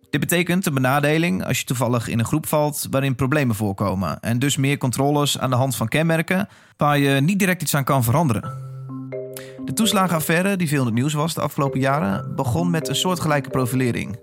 Dit 0.09 0.19
betekent 0.19 0.65
een 0.65 0.73
benadeling 0.73 1.45
als 1.45 1.59
je 1.59 1.65
toevallig 1.65 2.07
in 2.07 2.19
een 2.19 2.25
groep 2.25 2.47
valt 2.47 2.87
waarin 2.89 3.15
problemen 3.15 3.55
voorkomen 3.55 4.19
en 4.19 4.39
dus 4.39 4.57
meer 4.57 4.77
controles 4.77 5.39
aan 5.39 5.49
de 5.49 5.55
hand 5.55 5.75
van 5.75 5.87
kenmerken 5.87 6.47
waar 6.77 6.97
je 6.97 7.21
niet 7.21 7.39
direct 7.39 7.61
iets 7.61 7.75
aan 7.75 7.83
kan 7.83 8.03
veranderen. 8.03 8.67
De 9.65 9.73
toeslagenaffaire, 9.73 10.55
die 10.55 10.67
veel 10.67 10.79
in 10.79 10.85
het 10.85 10.93
nieuws 10.93 11.13
was 11.13 11.33
de 11.33 11.41
afgelopen 11.41 11.79
jaren, 11.79 12.35
begon 12.35 12.69
met 12.69 12.87
een 12.87 12.95
soortgelijke 12.95 13.49
profilering. 13.49 14.19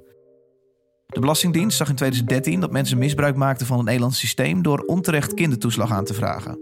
De 1.07 1.21
Belastingdienst 1.21 1.77
zag 1.77 1.89
in 1.89 1.95
2013 1.95 2.61
dat 2.61 2.71
mensen 2.71 2.99
misbruik 2.99 3.37
maakten 3.37 3.67
van 3.67 3.77
het 3.77 3.87
Nederlands 3.87 4.19
systeem 4.19 4.63
door 4.63 4.79
onterecht 4.79 5.35
kindertoeslag 5.35 5.93
aan 5.93 6.05
te 6.05 6.15
vragen. 6.15 6.59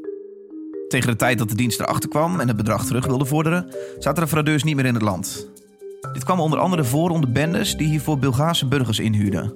Tegen 0.89 1.11
de 1.11 1.17
tijd 1.17 1.39
dat 1.39 1.49
de 1.49 1.55
dienst 1.55 1.81
erachter 1.81 2.09
kwam 2.09 2.41
en 2.41 2.49
het 2.49 2.57
bedrag 2.57 2.87
terug 2.87 3.07
wilde 3.07 3.25
vorderen, 3.25 3.75
zaten 3.99 4.23
de 4.23 4.29
fraudeurs 4.29 4.63
niet 4.63 4.77
meer 4.77 4.87
in 4.87 4.95
het 4.95 5.03
land. 5.03 5.49
Dit 6.13 6.25
kwam 6.25 6.41
onder 6.41 6.59
andere 6.59 6.85
voor 6.85 7.11
onder 7.11 7.33
bendes 7.33 7.77
die 7.77 7.89
hiervoor 7.89 8.19
Bulgaarse 8.19 8.67
burgers 8.67 8.99
inhuurden. 8.99 9.55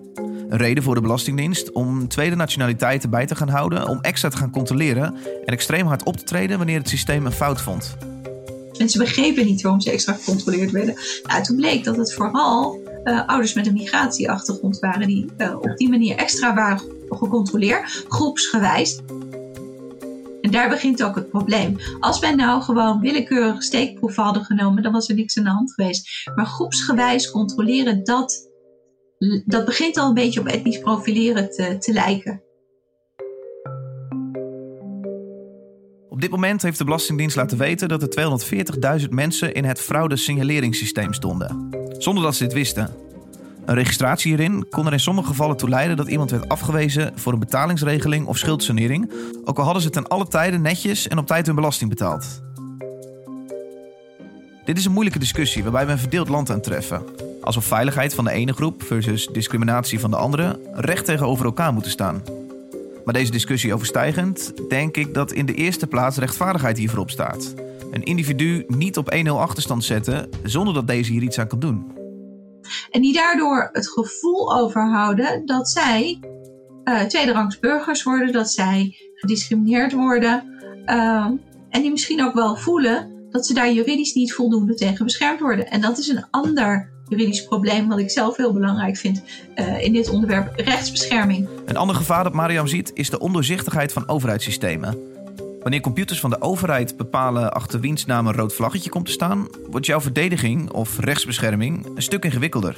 Een 0.49 0.57
reden 0.57 0.83
voor 0.83 0.95
de 0.95 1.01
Belastingdienst 1.01 1.73
om 1.73 2.09
tweede 2.09 2.37
nationaliteiten 2.37 3.11
bij 3.11 3.27
te 3.27 3.35
gaan 3.35 3.49
houden, 3.49 3.89
om 3.89 3.99
extra 4.01 4.29
te 4.29 4.37
gaan 4.37 4.51
controleren 4.51 5.15
en 5.45 5.53
extreem 5.53 5.87
hard 5.87 6.03
op 6.03 6.17
te 6.17 6.25
treden 6.25 6.59
wanneer 6.59 6.79
het 6.79 6.89
systeem 6.89 7.27
een 7.27 7.33
fout 7.33 7.61
vond. 7.61 7.97
Mensen 8.79 9.01
begrepen 9.01 9.45
niet 9.45 9.63
waarom 9.63 9.81
ze 9.81 9.91
extra 9.91 10.13
gecontroleerd 10.13 10.71
werden. 10.71 10.95
Nou, 11.27 11.43
toen 11.43 11.57
bleek 11.57 11.85
dat 11.85 11.97
het 11.97 12.15
vooral 12.15 12.81
uh, 13.05 13.27
ouders 13.27 13.55
met 13.55 13.67
een 13.67 13.73
migratieachtergrond 13.73 14.79
waren 14.79 15.07
die 15.07 15.27
uh, 15.39 15.55
op 15.61 15.77
die 15.77 15.89
manier 15.89 16.17
extra 16.17 16.55
waren 16.55 16.81
gecontroleerd, 17.09 18.05
groepsgewijs. 18.09 19.01
En 20.49 20.55
daar 20.55 20.69
begint 20.69 21.03
ook 21.03 21.15
het 21.15 21.31
probleem. 21.31 21.77
Als 22.01 22.19
wij 22.19 22.35
nou 22.35 22.63
gewoon 22.63 23.01
willekeurig 23.01 23.63
steekproef 23.63 24.17
hadden 24.17 24.45
genomen, 24.45 24.83
dan 24.83 24.93
was 24.93 25.09
er 25.09 25.15
niks 25.15 25.39
aan 25.39 25.45
de 25.45 25.51
hand 25.51 25.75
geweest. 25.75 26.31
Maar 26.35 26.47
groepsgewijs 26.47 27.31
controleren, 27.31 28.05
dat, 28.05 28.51
dat 29.45 29.65
begint 29.65 29.97
al 29.97 30.09
een 30.09 30.15
beetje 30.15 30.41
op 30.41 30.47
etnisch 30.47 30.79
profileren 30.79 31.51
te, 31.51 31.79
te 31.79 31.93
lijken. 31.93 32.43
Op 36.09 36.21
dit 36.21 36.31
moment 36.31 36.63
heeft 36.63 36.79
de 36.79 36.85
Belastingdienst 36.85 37.37
laten 37.37 37.59
weten 37.59 37.89
dat 37.89 38.03
er 38.03 39.01
240.000 39.01 39.09
mensen 39.09 39.55
in 39.55 39.65
het 39.65 39.81
fraude-signaleringssysteem 39.81 41.13
stonden. 41.13 41.69
Zonder 41.99 42.23
dat 42.23 42.37
ze 42.37 42.43
dit 42.43 42.53
wisten. 42.53 43.08
Een 43.69 43.75
registratie 43.75 44.35
hierin 44.35 44.67
kon 44.71 44.87
er 44.87 44.93
in 44.93 45.01
sommige 45.01 45.29
gevallen 45.29 45.57
toe 45.57 45.69
leiden 45.69 45.97
dat 45.97 46.09
iemand 46.09 46.31
werd 46.31 46.49
afgewezen 46.49 47.13
voor 47.15 47.33
een 47.33 47.39
betalingsregeling 47.39 48.27
of 48.27 48.39
schuldsanering, 48.39 49.13
ook 49.45 49.59
al 49.59 49.65
hadden 49.65 49.83
ze 49.83 49.91
ten 49.91 50.09
alle 50.09 50.29
tijden 50.29 50.63
netjes 50.63 51.09
en 51.09 51.19
op 51.19 51.27
tijd 51.27 51.47
hun 51.47 51.55
belasting 51.55 51.91
betaald. 51.91 52.43
Dit 54.65 54.79
is 54.79 54.85
een 54.85 54.93
moeilijke 54.93 55.19
discussie 55.19 55.63
waarbij 55.63 55.87
we 55.87 55.93
een 55.93 55.99
verdeeld 55.99 56.29
land 56.29 56.51
aantreffen. 56.51 57.03
Alsof 57.43 57.65
veiligheid 57.65 58.15
van 58.15 58.25
de 58.25 58.31
ene 58.31 58.53
groep 58.53 58.83
versus 58.83 59.27
discriminatie 59.27 60.01
van 60.01 60.11
de 60.11 60.17
andere 60.17 60.61
recht 60.73 61.05
tegenover 61.05 61.45
elkaar 61.45 61.73
moeten 61.73 61.91
staan. 61.91 62.23
Maar 63.05 63.15
deze 63.15 63.31
discussie 63.31 63.75
overstijgend, 63.75 64.53
denk 64.69 64.97
ik 64.97 65.15
dat 65.15 65.33
in 65.33 65.47
de 65.47 65.55
eerste 65.55 65.87
plaats 65.87 66.17
rechtvaardigheid 66.17 66.79
hier 66.79 66.89
voorop 66.89 67.11
staat. 67.11 67.55
Een 67.91 68.03
individu 68.03 68.65
niet 68.69 68.97
op 68.97 69.15
1-0 69.27 69.31
achterstand 69.31 69.85
zetten 69.85 70.29
zonder 70.43 70.75
dat 70.75 70.87
deze 70.87 71.13
hier 71.13 71.23
iets 71.23 71.39
aan 71.39 71.49
kan 71.49 71.59
doen. 71.59 71.98
En 72.91 73.01
die 73.01 73.13
daardoor 73.13 73.69
het 73.73 73.89
gevoel 73.89 74.57
overhouden 74.57 75.47
dat 75.47 75.69
zij 75.69 76.21
uh, 76.85 77.01
tweederangs 77.01 77.59
burgers 77.59 78.03
worden, 78.03 78.33
dat 78.33 78.51
zij 78.51 78.97
gediscrimineerd 79.15 79.93
worden. 79.93 80.45
Uh, 80.87 81.27
en 81.71 81.83
die 81.83 81.91
misschien 81.91 82.25
ook 82.25 82.35
wel 82.35 82.57
voelen 82.57 83.27
dat 83.31 83.47
ze 83.47 83.55
daar 83.55 83.73
juridisch 83.73 84.15
niet 84.15 84.35
voldoende 84.35 84.75
tegen 84.75 85.05
beschermd 85.05 85.41
worden. 85.41 85.71
En 85.71 85.81
dat 85.81 85.99
is 85.99 86.09
een 86.09 86.27
ander 86.31 86.91
juridisch 87.09 87.45
probleem 87.45 87.89
wat 87.89 87.99
ik 87.99 88.11
zelf 88.11 88.37
heel 88.37 88.53
belangrijk 88.53 88.97
vind 88.97 89.23
uh, 89.57 89.83
in 89.83 89.93
dit 89.93 90.09
onderwerp 90.09 90.53
rechtsbescherming. 90.57 91.49
Een 91.65 91.77
ander 91.77 91.97
gevaar 91.97 92.25
dat 92.25 92.33
Mariam 92.33 92.67
ziet 92.67 92.91
is 92.95 93.11
de 93.11 93.19
ondoorzichtigheid 93.19 93.93
van 93.93 94.09
overheidssystemen. 94.09 95.08
Wanneer 95.69 95.87
computers 95.87 96.21
van 96.21 96.31
de 96.31 96.41
overheid 96.41 96.97
bepalen 96.97 97.53
achter 97.53 97.81
wiens 97.81 98.07
naam 98.07 98.27
een 98.27 98.35
rood 98.35 98.55
vlaggetje 98.55 98.91
komt 98.91 99.07
te 99.07 99.13
staan, 99.13 99.49
wordt 99.71 99.87
jouw 99.87 100.01
verdediging 100.01 100.71
of 100.71 100.99
rechtsbescherming 100.99 101.87
een 101.95 102.03
stuk 102.03 102.25
ingewikkelder. 102.25 102.77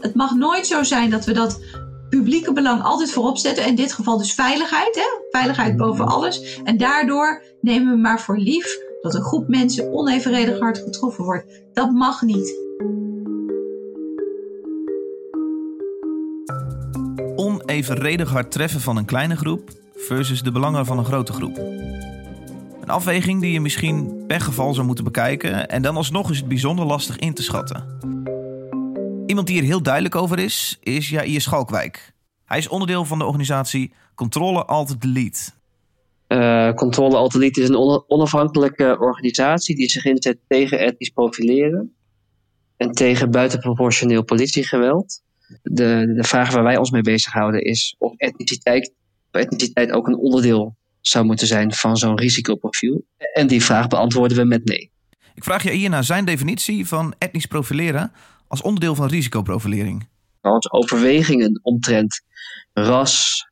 Het 0.00 0.14
mag 0.14 0.34
nooit 0.34 0.66
zo 0.66 0.82
zijn 0.82 1.10
dat 1.10 1.24
we 1.24 1.32
dat 1.32 1.60
publieke 2.10 2.52
belang 2.52 2.82
altijd 2.82 3.12
voorop 3.12 3.38
zetten. 3.38 3.66
In 3.66 3.74
dit 3.74 3.92
geval 3.92 4.18
dus 4.18 4.34
veiligheid. 4.34 4.94
Hè? 4.94 5.02
Veiligheid 5.30 5.76
boven 5.76 6.06
alles. 6.06 6.60
En 6.64 6.76
daardoor 6.76 7.42
nemen 7.60 7.94
we 7.94 8.00
maar 8.00 8.20
voor 8.20 8.38
lief 8.38 8.78
dat 9.02 9.14
een 9.14 9.24
groep 9.24 9.48
mensen 9.48 9.92
onevenredig 9.92 10.58
hard 10.58 10.78
getroffen 10.78 11.24
wordt. 11.24 11.62
Dat 11.72 11.90
mag 11.90 12.22
niet. 12.22 12.58
Onevenredig 17.36 18.30
hard 18.30 18.50
treffen 18.50 18.80
van 18.80 18.96
een 18.96 19.04
kleine 19.04 19.36
groep 19.36 19.70
versus 19.94 20.42
de 20.42 20.52
belangen 20.52 20.86
van 20.86 20.98
een 20.98 21.04
grote 21.04 21.32
groep. 21.32 21.60
Een 22.84 22.90
afweging 22.90 23.40
die 23.40 23.52
je 23.52 23.60
misschien 23.60 24.24
per 24.26 24.40
geval 24.40 24.74
zou 24.74 24.86
moeten 24.86 25.04
bekijken 25.04 25.68
en 25.68 25.82
dan 25.82 25.96
alsnog 25.96 26.30
is 26.30 26.36
het 26.36 26.48
bijzonder 26.48 26.84
lastig 26.86 27.16
in 27.16 27.34
te 27.34 27.42
schatten. 27.42 27.98
Iemand 29.26 29.46
die 29.46 29.58
er 29.58 29.64
heel 29.64 29.82
duidelijk 29.82 30.14
over 30.14 30.38
is, 30.38 30.78
is 30.80 31.08
Jair 31.08 31.40
Schalkwijk. 31.40 32.12
Hij 32.44 32.58
is 32.58 32.68
onderdeel 32.68 33.04
van 33.04 33.18
de 33.18 33.24
organisatie 33.24 33.92
Controle 34.14 34.64
Alt 34.64 35.00
Delete. 35.00 35.50
Uh, 36.28 36.72
Controle 36.72 37.16
Alt 37.16 37.32
Delete 37.32 37.60
is 37.60 37.68
een 37.68 38.04
onafhankelijke 38.06 38.96
organisatie 39.00 39.76
die 39.76 39.88
zich 39.88 40.04
inzet 40.04 40.38
tegen 40.48 40.78
etnisch 40.78 41.10
profileren 41.10 41.94
en 42.76 42.92
tegen 42.92 43.30
buitenproportioneel 43.30 44.24
politiegeweld. 44.24 45.22
De, 45.62 46.12
de 46.16 46.24
vraag 46.24 46.52
waar 46.52 46.64
wij 46.64 46.76
ons 46.76 46.90
mee 46.90 47.02
bezighouden 47.02 47.64
is 47.64 47.94
of 47.98 48.12
etniciteit, 48.16 48.92
of 49.32 49.40
etniciteit 49.40 49.92
ook 49.92 50.06
een 50.06 50.18
onderdeel 50.18 50.76
zou 51.06 51.24
moeten 51.24 51.46
zijn 51.46 51.72
van 51.72 51.96
zo'n 51.96 52.18
risicoprofiel. 52.18 53.04
En 53.32 53.46
die 53.46 53.64
vraag 53.64 53.88
beantwoorden 53.88 54.36
we 54.36 54.44
met 54.44 54.64
nee. 54.64 54.90
Ik 55.34 55.44
vraag 55.44 55.62
je 55.62 55.70
hier 55.70 55.90
naar 55.90 56.04
zijn 56.04 56.24
definitie 56.24 56.86
van 56.86 57.14
etnisch 57.18 57.46
profileren 57.46 58.12
als 58.48 58.62
onderdeel 58.62 58.94
van 58.94 59.08
risicoprofilering. 59.08 60.08
Als 60.40 60.72
overwegingen 60.72 61.60
omtrent 61.62 62.22
ras, 62.72 63.46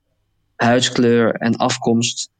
huidskleur 0.56 1.34
en 1.34 1.56
afkomst 1.56 2.30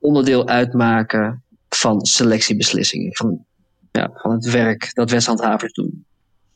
onderdeel 0.00 0.48
uitmaken 0.48 1.42
van 1.68 2.06
selectiebeslissingen, 2.06 3.16
van, 3.16 3.44
ja, 3.92 4.10
van 4.14 4.30
het 4.30 4.50
werk 4.50 4.94
dat 4.94 5.10
wetshandhavers 5.10 5.72
doen. 5.72 6.04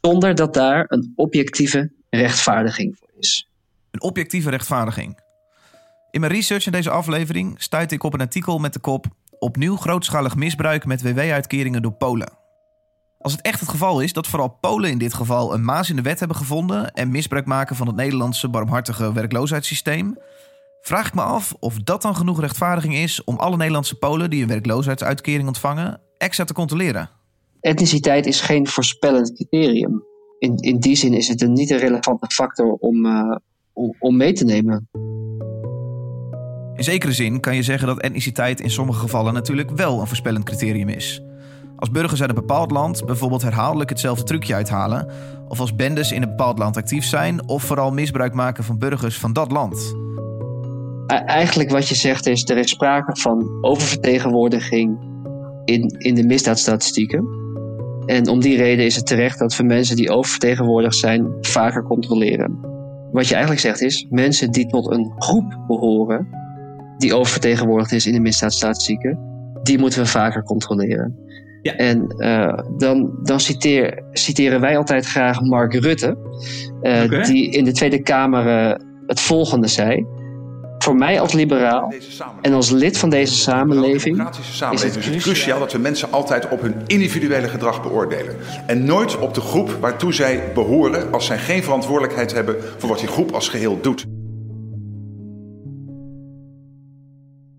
Zonder 0.01 0.35
dat 0.35 0.55
daar 0.55 0.85
een 0.89 1.13
objectieve 1.17 1.93
rechtvaardiging 2.11 2.97
voor 2.99 3.11
is. 3.19 3.49
Een 3.91 4.03
objectieve 4.03 4.51
rechtvaardiging. 4.51 5.25
In 6.17 6.23
mijn 6.23 6.35
research 6.35 6.67
in 6.67 6.73
deze 6.73 6.91
aflevering 6.91 7.55
stuitte 7.63 7.95
ik 7.95 8.03
op 8.03 8.15
een 8.15 8.21
artikel 8.21 8.59
met 8.59 8.73
de 8.73 8.79
kop 8.79 9.07
Opnieuw 9.39 9.77
grootschalig 9.77 10.37
misbruik 10.37 10.87
met 10.87 11.03
WW-uitkeringen 11.03 11.83
door 11.83 11.93
Polen. 11.93 12.33
Als 13.19 13.33
het 13.33 13.41
echt 13.43 13.61
het 13.61 13.69
geval 13.69 14.01
is 14.01 14.13
dat 14.13 14.27
vooral 14.27 14.59
Polen 14.61 14.91
in 14.91 14.99
dit 14.99 15.15
geval 15.15 15.55
een 15.55 15.65
maas 15.65 15.91
in 15.91 15.97
de 15.97 16.03
wet 16.03 16.19
hebben 16.19 16.37
gevonden 16.37 16.93
en 16.93 17.11
misbruik 17.11 17.47
maken 17.47 17.77
van 17.77 17.87
het 17.87 17.97
Nederlandse 17.97 18.49
barmhartige 18.49 19.13
werkloosheidssysteem, 19.13 20.19
vraag 20.81 21.07
ik 21.07 21.15
me 21.15 21.23
af 21.23 21.55
of 21.59 21.79
dat 21.79 22.03
dan 22.03 22.17
genoeg 22.17 22.41
rechtvaardiging 22.41 22.95
is 22.95 23.25
om 23.25 23.37
alle 23.37 23.57
Nederlandse 23.57 23.99
Polen 23.99 24.31
die 24.31 24.43
een 24.43 24.49
werkloosheidsuitkering 24.49 25.47
ontvangen 25.47 26.01
extra 26.19 26.45
te 26.45 26.53
controleren. 26.53 27.11
Etniciteit 27.61 28.27
is 28.27 28.41
geen 28.41 28.67
voorspellend 28.67 29.33
criterium. 29.33 30.05
In, 30.39 30.57
in 30.57 30.79
die 30.79 30.97
zin 30.97 31.15
is 31.15 31.29
het 31.29 31.43
een 31.43 31.53
niet 31.53 31.71
een 31.71 31.79
relevante 31.79 32.27
factor 32.27 32.73
om, 32.73 33.07
om, 33.73 33.95
om 33.99 34.17
mee 34.17 34.33
te 34.33 34.45
nemen. 34.45 34.89
In 36.76 36.85
zekere 36.85 37.12
zin 37.12 37.40
kan 37.40 37.54
je 37.54 37.62
zeggen 37.62 37.87
dat 37.87 38.00
etniciteit 38.00 38.61
in 38.61 38.71
sommige 38.71 38.99
gevallen 38.99 39.35
natuurlijk 39.35 39.71
wel 39.71 40.00
een 40.00 40.06
voorspellend 40.06 40.45
criterium 40.45 40.88
is. 40.88 41.23
Als 41.76 41.90
burgers 41.90 42.21
uit 42.21 42.28
een 42.28 42.37
bepaald 42.37 42.71
land 42.71 43.04
bijvoorbeeld 43.04 43.42
herhaaldelijk 43.42 43.90
hetzelfde 43.90 44.25
trucje 44.25 44.54
uithalen, 44.54 45.11
of 45.49 45.61
als 45.61 45.75
bendes 45.75 46.12
in 46.12 46.23
een 46.23 46.28
bepaald 46.28 46.59
land 46.59 46.76
actief 46.76 47.04
zijn, 47.04 47.49
of 47.49 47.62
vooral 47.62 47.90
misbruik 47.90 48.35
maken 48.35 48.64
van 48.64 48.78
burgers 48.78 49.18
van 49.18 49.33
dat 49.33 49.52
land. 49.52 49.95
Eigenlijk 51.06 51.71
wat 51.71 51.88
je 51.88 51.95
zegt 51.95 52.26
is, 52.26 52.49
er 52.49 52.56
is 52.56 52.71
sprake 52.71 53.16
van 53.16 53.59
oververtegenwoordiging 53.61 54.99
in, 55.64 55.88
in 55.99 56.14
de 56.14 56.26
misdaadstatistieken. 56.26 57.28
En 58.06 58.28
om 58.28 58.40
die 58.40 58.56
reden 58.56 58.85
is 58.85 58.97
het 58.97 59.06
terecht 59.06 59.38
dat 59.38 59.56
we 59.56 59.62
mensen 59.62 59.97
die 59.97 60.11
oververtegenwoordigd 60.11 60.97
zijn 60.97 61.26
vaker 61.40 61.83
controleren. 61.83 62.59
Wat 63.12 63.26
je 63.26 63.33
eigenlijk 63.33 63.62
zegt 63.62 63.80
is, 63.80 64.06
mensen 64.11 64.50
die 64.50 64.66
tot 64.66 64.90
een 64.90 65.12
groep 65.16 65.59
behoren, 65.66 66.28
die 66.99 67.15
oververtegenwoordigd 67.15 67.93
is 67.93 68.07
in 68.07 68.12
de 68.12 68.21
misdaadstatistieken, 68.21 69.19
die 69.62 69.79
moeten 69.79 70.00
we 70.00 70.07
vaker 70.07 70.43
controleren. 70.43 71.25
Ja. 71.62 71.76
En 71.76 72.15
uh, 72.19 72.59
dan, 72.79 73.19
dan 73.23 73.41
citeer, 73.41 74.05
citeren 74.12 74.61
wij 74.61 74.76
altijd 74.76 75.07
graag 75.07 75.41
Mark 75.41 75.75
Rutte, 75.75 76.17
uh, 76.83 77.03
okay. 77.05 77.23
die 77.23 77.50
in 77.50 77.65
de 77.65 77.73
Tweede 77.73 78.03
Kamer 78.03 78.47
uh, 78.47 78.75
het 79.07 79.21
volgende 79.21 79.67
zei. 79.67 80.07
Voor 80.79 80.97
mij 80.97 81.21
als 81.21 81.33
liberaal 81.33 81.93
en 82.43 82.53
als 82.53 82.71
lid 82.71 82.99
van 82.99 83.11
deze 83.11 83.35
samenleving, 83.35 84.29
samenleving 84.41 85.05
is 85.05 85.15
het 85.15 85.23
cruciaal 85.23 85.59
dat 85.59 85.73
we 85.73 85.79
mensen 85.79 86.12
altijd 86.12 86.49
op 86.49 86.61
hun 86.61 86.75
individuele 86.87 87.49
gedrag 87.49 87.83
beoordelen. 87.83 88.37
En 88.67 88.85
nooit 88.85 89.19
op 89.19 89.35
de 89.35 89.41
groep 89.41 89.76
waartoe 89.81 90.15
zij 90.15 90.50
behoren 90.55 91.12
als 91.12 91.26
zij 91.26 91.38
geen 91.38 91.62
verantwoordelijkheid 91.62 92.33
hebben 92.33 92.57
voor 92.79 92.88
wat 92.88 92.99
die 92.99 93.09
groep 93.09 93.33
als 93.33 93.49
geheel 93.49 93.81
doet. 93.81 94.07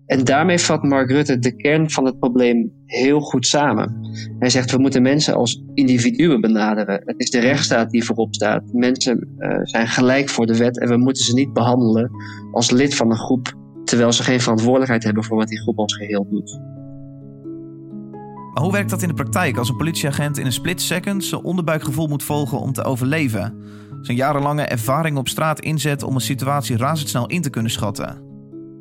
En 0.08 0.24
daarmee 0.24 0.58
vat 0.58 0.82
Mark 0.82 1.10
Rutte 1.10 1.38
de 1.38 1.56
kern 1.56 1.90
van 1.90 2.04
het 2.04 2.18
probleem 2.18 2.72
heel 2.86 3.20
goed 3.20 3.46
samen. 3.46 4.08
Hij 4.38 4.50
zegt 4.50 4.70
we 4.70 4.78
moeten 4.78 5.02
mensen 5.02 5.34
als 5.34 5.62
individuen 5.74 6.40
benaderen. 6.40 7.02
Het 7.04 7.20
is 7.20 7.30
de 7.30 7.38
rechtsstaat 7.38 7.90
die 7.90 8.04
voorop 8.04 8.34
staat. 8.34 8.62
Mensen 8.72 9.28
uh, 9.38 9.58
zijn 9.62 9.88
gelijk 9.88 10.28
voor 10.28 10.46
de 10.46 10.56
wet 10.56 10.80
en 10.80 10.88
we 10.88 10.96
moeten 10.96 11.24
ze 11.24 11.34
niet 11.34 11.52
behandelen 11.52 12.10
als 12.52 12.70
lid 12.70 12.94
van 12.94 13.10
een 13.10 13.16
groep 13.16 13.56
terwijl 13.84 14.12
ze 14.12 14.22
geen 14.22 14.40
verantwoordelijkheid 14.40 15.04
hebben 15.04 15.24
voor 15.24 15.36
wat 15.36 15.48
die 15.48 15.60
groep 15.60 15.78
als 15.78 15.96
geheel 15.96 16.26
doet. 16.30 16.60
Maar 18.52 18.62
hoe 18.62 18.72
werkt 18.72 18.90
dat 18.90 19.02
in 19.02 19.08
de 19.08 19.14
praktijk 19.14 19.56
als 19.56 19.68
een 19.68 19.76
politieagent 19.76 20.38
in 20.38 20.46
een 20.46 20.52
split 20.52 20.80
second 20.80 21.24
zijn 21.24 21.42
onderbuikgevoel 21.42 22.06
moet 22.06 22.22
volgen 22.22 22.60
om 22.60 22.72
te 22.72 22.84
overleven? 22.84 23.54
Zijn 24.02 24.16
jarenlange 24.16 24.62
ervaring 24.62 25.16
op 25.16 25.28
straat 25.28 25.60
inzet 25.60 26.02
om 26.02 26.14
een 26.14 26.20
situatie 26.20 26.76
razendsnel 26.76 27.26
in 27.26 27.42
te 27.42 27.50
kunnen 27.50 27.70
schatten? 27.70 28.27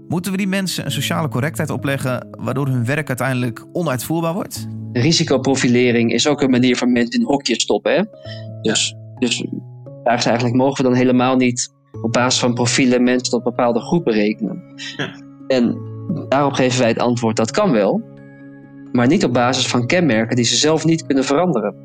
Moeten 0.08 0.32
we 0.32 0.38
die 0.38 0.48
mensen 0.48 0.86
een 0.86 0.92
sociale 0.92 1.28
correctheid 1.28 1.70
opleggen 1.70 2.28
waardoor 2.32 2.68
hun 2.68 2.86
werk 2.86 3.08
uiteindelijk 3.08 3.66
onuitvoerbaar 3.72 4.34
wordt? 4.34 4.68
Risicoprofilering 4.94 6.14
is 6.14 6.28
ook 6.28 6.42
een 6.42 6.50
manier 6.50 6.78
van 6.78 6.92
mensen 6.92 7.20
in 7.20 7.26
hokjes 7.26 7.62
stoppen. 7.62 7.94
Hè? 7.94 8.02
Dus, 8.62 8.96
dus 9.20 9.46
daar 10.04 10.18
is 10.18 10.26
eigenlijk, 10.26 10.56
mogen 10.56 10.78
we 10.78 10.90
dan 10.90 10.98
helemaal 10.98 11.36
niet 11.36 11.74
op 12.02 12.12
basis 12.12 12.40
van 12.40 12.54
profielen 12.54 13.04
mensen 13.04 13.30
tot 13.30 13.44
bepaalde 13.44 13.80
groepen 13.80 14.14
rekenen. 14.14 14.64
Ja. 14.98 15.16
En 15.48 15.78
daarop 16.30 16.54
geven 16.54 16.80
wij 16.80 16.90
het 16.90 17.00
antwoord 17.00 17.36
dat 17.36 17.52
kan 17.52 17.72
wel, 17.72 18.02
maar 18.92 19.08
niet 19.08 19.24
op 19.26 19.34
basis 19.34 19.68
van 19.68 19.88
kenmerken 19.88 20.36
die 20.36 20.46
ze 20.46 20.56
zelf 20.56 20.86
niet 20.86 21.06
kunnen 21.06 21.24
veranderen. 21.24 21.76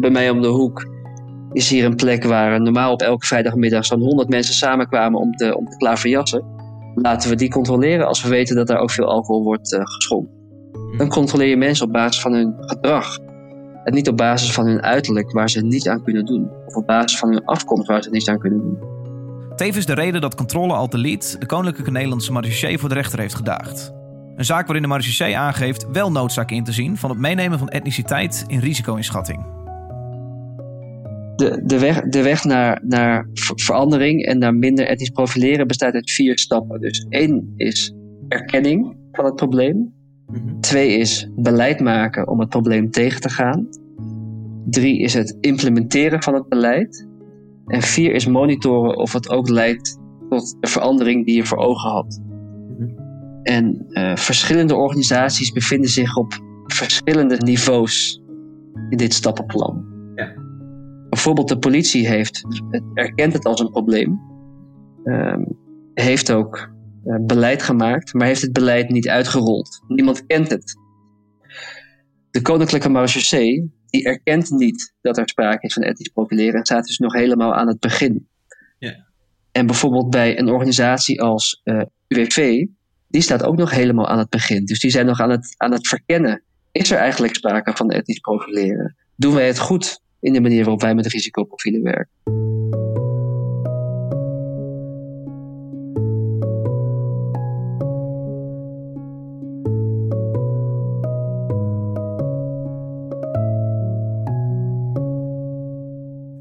Bij 0.00 0.10
mij 0.10 0.30
om 0.30 0.42
de 0.42 0.48
hoek 0.48 0.90
is 1.52 1.70
hier 1.70 1.84
een 1.84 1.96
plek 1.96 2.24
waar 2.24 2.60
normaal 2.60 2.92
op 2.92 3.02
elke 3.02 3.26
vrijdagmiddag 3.26 3.84
zo'n 3.84 4.00
100 4.00 4.28
mensen 4.28 4.54
samenkwamen 4.54 5.20
om 5.20 5.36
te, 5.36 5.56
om 5.56 5.68
te 5.68 5.76
klaverjassen 5.76 6.51
laten 6.94 7.30
we 7.30 7.36
die 7.36 7.50
controleren 7.50 8.06
als 8.06 8.22
we 8.22 8.28
weten 8.28 8.56
dat 8.56 8.66
daar 8.66 8.78
ook 8.78 8.90
veel 8.90 9.06
alcohol 9.06 9.42
wordt 9.42 9.72
uh, 9.72 9.80
geschonken. 9.82 10.40
Mhm. 10.72 10.96
Dan 10.96 11.08
controleer 11.08 11.48
je 11.48 11.56
mensen 11.56 11.86
op 11.86 11.92
basis 11.92 12.22
van 12.22 12.32
hun 12.32 12.54
gedrag. 12.58 13.18
En 13.84 13.94
niet 13.94 14.08
op 14.08 14.16
basis 14.16 14.52
van 14.52 14.66
hun 14.66 14.82
uiterlijk 14.82 15.32
waar 15.32 15.50
ze 15.50 15.60
niets 15.60 15.88
aan 15.88 16.02
kunnen 16.02 16.24
doen. 16.24 16.50
Of 16.66 16.76
op 16.76 16.86
basis 16.86 17.18
van 17.18 17.28
hun 17.28 17.44
afkomst 17.44 17.86
waar 17.86 18.02
ze 18.02 18.10
niets 18.10 18.28
aan 18.28 18.38
kunnen 18.38 18.58
doen. 18.58 18.78
Tevens 19.56 19.86
de 19.86 19.94
reden 19.94 20.20
dat 20.20 20.34
Controle 20.34 20.72
Altelied 20.72 21.36
de 21.38 21.46
Koninklijke 21.46 21.90
Nederlandse 21.90 22.32
Marechaussee 22.32 22.78
voor 22.78 22.88
de 22.88 22.94
rechter 22.94 23.18
heeft 23.18 23.34
gedaagd. 23.34 23.92
Een 24.36 24.44
zaak 24.44 24.64
waarin 24.64 24.82
de 24.82 24.88
Marechaussee 24.88 25.36
aangeeft 25.36 25.86
wel 25.92 26.12
noodzaak 26.12 26.50
in 26.50 26.64
te 26.64 26.72
zien 26.72 26.96
van 26.96 27.10
het 27.10 27.18
meenemen 27.18 27.58
van 27.58 27.68
etniciteit 27.68 28.44
in 28.46 28.58
risico-inschatting 28.58 29.61
de, 31.36 31.62
de, 31.64 31.78
weg, 31.78 32.00
de 32.00 32.22
weg 32.22 32.44
naar, 32.44 32.82
naar 32.84 33.28
verandering 33.54 34.26
en 34.26 34.38
naar 34.38 34.54
minder 34.54 34.86
etnisch 34.86 35.10
profileren 35.10 35.66
bestaat 35.66 35.94
uit 35.94 36.10
vier 36.10 36.38
stappen. 36.38 36.80
Dus 36.80 37.06
één 37.08 37.52
is 37.56 37.94
erkenning 38.28 38.96
van 39.12 39.24
het 39.24 39.36
probleem. 39.36 39.92
Mhm. 40.26 40.60
Twee 40.60 40.96
is 40.96 41.28
beleid 41.36 41.80
maken 41.80 42.28
om 42.28 42.40
het 42.40 42.48
probleem 42.48 42.90
tegen 42.90 43.20
te 43.20 43.28
gaan. 43.28 43.68
Drie 44.70 44.98
is 44.98 45.14
het 45.14 45.36
implementeren 45.40 46.22
van 46.22 46.34
het 46.34 46.48
beleid. 46.48 47.08
En 47.66 47.82
vier 47.82 48.14
is 48.14 48.26
monitoren 48.26 48.96
of 48.96 49.12
het 49.12 49.30
ook 49.30 49.48
leidt 49.48 49.98
tot 50.28 50.56
de 50.60 50.68
verandering 50.68 51.26
die 51.26 51.36
je 51.36 51.44
voor 51.44 51.58
ogen 51.58 51.90
had. 51.90 52.20
Mhm. 52.78 52.88
En 53.42 53.86
uh, 53.88 54.16
verschillende 54.16 54.74
organisaties 54.74 55.52
bevinden 55.52 55.90
zich 55.90 56.16
op 56.16 56.40
verschillende 56.66 57.36
niveaus 57.36 58.22
in 58.90 58.96
dit 58.96 59.12
stappenplan. 59.12 59.91
Bijvoorbeeld 61.12 61.48
de 61.48 61.58
politie 61.58 62.08
heeft, 62.08 62.42
erkent 62.94 63.32
het 63.32 63.44
als 63.44 63.60
een 63.60 63.70
probleem. 63.70 64.20
Um, 65.04 65.58
heeft 65.94 66.32
ook 66.32 66.70
uh, 67.04 67.16
beleid 67.20 67.62
gemaakt, 67.62 68.14
maar 68.14 68.26
heeft 68.26 68.42
het 68.42 68.52
beleid 68.52 68.88
niet 68.88 69.08
uitgerold. 69.08 69.82
Niemand 69.88 70.26
kent 70.26 70.50
het. 70.50 70.76
De 72.30 72.42
Koninklijke 72.42 72.88
Marechaussee 72.88 73.72
die 73.86 74.04
erkent 74.04 74.50
niet 74.50 74.94
dat 75.00 75.18
er 75.18 75.28
sprake 75.28 75.66
is 75.66 75.72
van 75.72 75.82
ethisch 75.82 76.08
profileren 76.08 76.54
en 76.54 76.64
staat 76.64 76.86
dus 76.86 76.98
nog 76.98 77.12
helemaal 77.12 77.54
aan 77.54 77.68
het 77.68 77.80
begin. 77.80 78.28
Ja. 78.78 79.06
En 79.50 79.66
bijvoorbeeld 79.66 80.10
bij 80.10 80.38
een 80.38 80.48
organisatie 80.48 81.22
als 81.22 81.60
uh, 81.64 81.80
eh, 81.80 81.86
UWV, 82.08 82.66
die 83.08 83.22
staat 83.22 83.44
ook 83.44 83.56
nog 83.56 83.70
helemaal 83.70 84.08
aan 84.08 84.18
het 84.18 84.30
begin. 84.30 84.64
Dus 84.64 84.80
die 84.80 84.90
zijn 84.90 85.06
nog 85.06 85.20
aan 85.20 85.30
het, 85.30 85.54
aan 85.56 85.72
het 85.72 85.88
verkennen. 85.88 86.42
Is 86.70 86.90
er 86.90 86.98
eigenlijk 86.98 87.34
sprake 87.34 87.76
van 87.76 87.90
ethisch 87.90 88.20
profileren? 88.20 88.96
Doen 89.16 89.34
wij 89.34 89.46
het 89.46 89.58
goed 89.58 90.00
in 90.22 90.32
de 90.32 90.40
manier 90.40 90.60
waarop 90.60 90.80
wij 90.80 90.94
met 90.94 91.06
risicoprofielen 91.06 91.82
werken? 91.82 92.10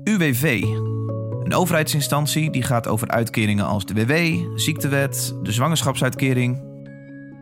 UWV. 0.04 0.64
Een 1.44 1.54
overheidsinstantie 1.54 2.52
die 2.52 2.64
gaat 2.64 2.88
over 2.88 3.08
uitkeringen 3.08 3.66
als 3.66 3.86
de 3.86 3.94
WW, 3.94 4.46
ziektewet, 4.60 5.36
de 5.44 5.52
zwangerschapsuitkering. 5.52 6.71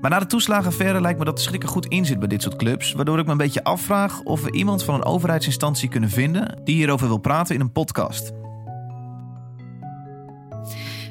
Maar 0.02 0.10
na 0.10 0.20
de 0.20 0.26
toeslagenaffaire 0.26 1.02
lijkt 1.02 1.20
me 1.20 1.26
dat 1.26 1.36
de 1.36 1.44
schrikken 1.44 1.70
goed 1.70 1.86
in 1.86 2.06
zit 2.06 2.20
bij 2.20 2.28
dit 2.28 2.42
soort 2.42 2.56
clubs, 2.56 2.94
waardoor 2.94 3.20
ik 3.20 3.26
me 3.26 3.32
een 3.32 3.38
beetje 3.38 3.64
afvraag 3.64 4.22
of 4.22 4.44
we 4.44 4.52
iemand 4.52 4.84
van 4.84 4.96
een 4.96 5.04
overheidsinstantie 5.04 5.90
kunnen 5.90 6.10
vinden 6.10 6.62
die 6.64 6.76
hierover 6.76 7.08
wil 7.08 7.18
praten 7.18 7.56
in 7.56 7.62
een 7.62 7.72
podcast. 7.72 8.32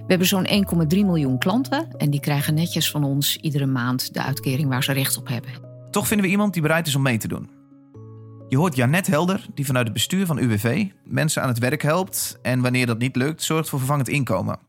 We 0.09 0.15
hebben 0.15 0.27
zo'n 0.27 0.47
1,3 0.47 0.89
miljoen 0.89 1.39
klanten 1.39 1.89
en 1.97 2.11
die 2.11 2.21
krijgen 2.21 2.55
netjes 2.55 2.91
van 2.91 3.05
ons 3.05 3.37
iedere 3.37 3.67
maand 3.67 4.15
de 4.15 4.23
uitkering 4.23 4.69
waar 4.69 4.85
ze 4.85 4.93
recht 4.93 5.17
op 5.17 5.29
hebben. 5.29 5.51
Toch 5.91 6.07
vinden 6.07 6.27
we 6.27 6.33
iemand 6.33 6.53
die 6.53 6.63
bereid 6.63 6.87
is 6.87 6.95
om 6.95 7.03
mee 7.03 7.19
te 7.19 7.29
doen. 7.29 7.51
Je 8.49 8.57
hoort 8.57 8.77
Janet 8.77 9.07
Helder, 9.07 9.47
die 9.55 9.67
vanuit 9.67 9.85
het 9.85 9.95
bestuur 9.95 10.27
van 10.27 10.39
UWV 10.39 10.87
mensen 11.05 11.43
aan 11.43 11.49
het 11.49 11.59
werk 11.59 11.83
helpt 11.83 12.39
en 12.43 12.61
wanneer 12.61 12.87
dat 12.87 12.99
niet 12.99 13.17
lukt, 13.17 13.43
zorgt 13.43 13.69
voor 13.69 13.79
vervangend 13.79 14.09
inkomen. 14.09 14.68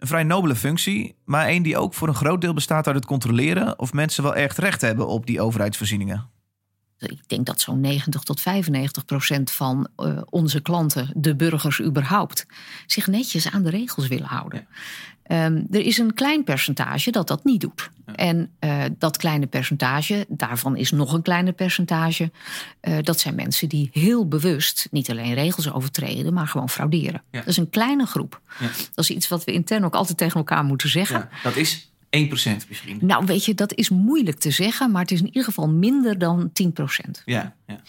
Een 0.00 0.06
vrij 0.06 0.22
nobele 0.22 0.56
functie, 0.56 1.14
maar 1.24 1.48
een 1.48 1.62
die 1.62 1.76
ook 1.76 1.94
voor 1.94 2.08
een 2.08 2.14
groot 2.14 2.40
deel 2.40 2.54
bestaat 2.54 2.86
uit 2.86 2.96
het 2.96 3.04
controleren 3.04 3.78
of 3.78 3.92
mensen 3.92 4.22
wel 4.22 4.34
echt 4.34 4.58
recht 4.58 4.80
hebben 4.80 5.06
op 5.06 5.26
die 5.26 5.40
overheidsvoorzieningen. 5.40 6.28
Ik 6.98 7.28
denk 7.28 7.46
dat 7.46 7.60
zo'n 7.60 7.80
90 7.80 8.22
tot 8.22 8.40
95 8.40 9.04
procent 9.04 9.50
van 9.50 9.88
uh, 9.96 10.22
onze 10.24 10.60
klanten, 10.60 11.10
de 11.16 11.36
burgers 11.36 11.80
überhaupt, 11.80 12.46
zich 12.86 13.06
netjes 13.06 13.50
aan 13.50 13.62
de 13.62 13.70
regels 13.70 14.08
willen 14.08 14.26
houden. 14.26 14.68
Um, 15.32 15.66
er 15.70 15.80
is 15.80 15.98
een 15.98 16.14
klein 16.14 16.44
percentage 16.44 17.10
dat 17.10 17.28
dat 17.28 17.44
niet 17.44 17.60
doet. 17.60 17.90
En 18.14 18.50
uh, 18.60 18.84
dat 18.98 19.16
kleine 19.16 19.46
percentage, 19.46 20.26
daarvan 20.28 20.76
is 20.76 20.90
nog 20.90 21.12
een 21.12 21.22
kleiner 21.22 21.52
percentage. 21.52 22.30
Uh, 22.82 22.96
dat 23.02 23.20
zijn 23.20 23.34
mensen 23.34 23.68
die 23.68 23.90
heel 23.92 24.28
bewust 24.28 24.88
niet 24.90 25.10
alleen 25.10 25.34
regels 25.34 25.72
overtreden, 25.72 26.32
maar 26.32 26.46
gewoon 26.46 26.68
frauderen. 26.68 27.22
Ja. 27.30 27.38
Dat 27.38 27.48
is 27.48 27.56
een 27.56 27.70
kleine 27.70 28.06
groep. 28.06 28.40
Ja. 28.60 28.66
Dat 28.66 29.04
is 29.04 29.10
iets 29.10 29.28
wat 29.28 29.44
we 29.44 29.52
intern 29.52 29.84
ook 29.84 29.94
altijd 29.94 30.18
tegen 30.18 30.36
elkaar 30.36 30.64
moeten 30.64 30.88
zeggen. 30.88 31.28
dat 31.42 31.56
is 31.56 31.90
1% 32.16 32.68
misschien. 32.68 32.98
Nou, 33.00 33.26
weet 33.26 33.44
je, 33.44 33.54
dat 33.54 33.74
is 33.74 33.88
moeilijk 33.88 34.38
te 34.38 34.50
zeggen, 34.50 34.90
maar 34.90 35.02
het 35.02 35.10
is 35.10 35.20
in 35.20 35.26
ieder 35.26 35.44
geval 35.44 35.68
minder 35.68 36.18
dan 36.18 36.50
10%. 36.62 36.70
Ja, 37.24 37.54
ja. 37.66 37.80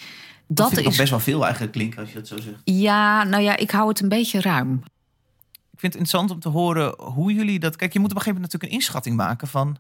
Dat, 0.48 0.74
dat 0.74 0.86
is 0.86 0.98
best 0.98 1.10
wel 1.10 1.20
veel 1.20 1.44
eigenlijk 1.44 1.74
klinken 1.74 2.00
als 2.00 2.10
je 2.10 2.16
dat 2.16 2.28
zo 2.28 2.38
zegt. 2.38 2.58
Ja, 2.64 3.24
nou 3.24 3.44
ja, 3.44 3.58
ik 3.58 3.72
hou 3.72 3.88
het 3.88 4.00
een 4.00 4.10
beetje 4.10 4.42
ruim 4.42 4.84
vind 5.82 5.94
het 5.94 6.02
interessant 6.02 6.32
om 6.32 6.40
te 6.40 6.50
horen 6.50 7.02
hoe 7.02 7.34
jullie 7.34 7.60
dat. 7.60 7.76
Kijk, 7.76 7.94
je 7.94 8.00
moet 8.00 8.10
op 8.10 8.16
een 8.16 8.22
gegeven 8.22 8.42
moment 8.42 8.54
natuurlijk 8.54 8.72
een 8.72 8.80
inschatting 8.80 9.16
maken 9.16 9.48
van. 9.48 9.78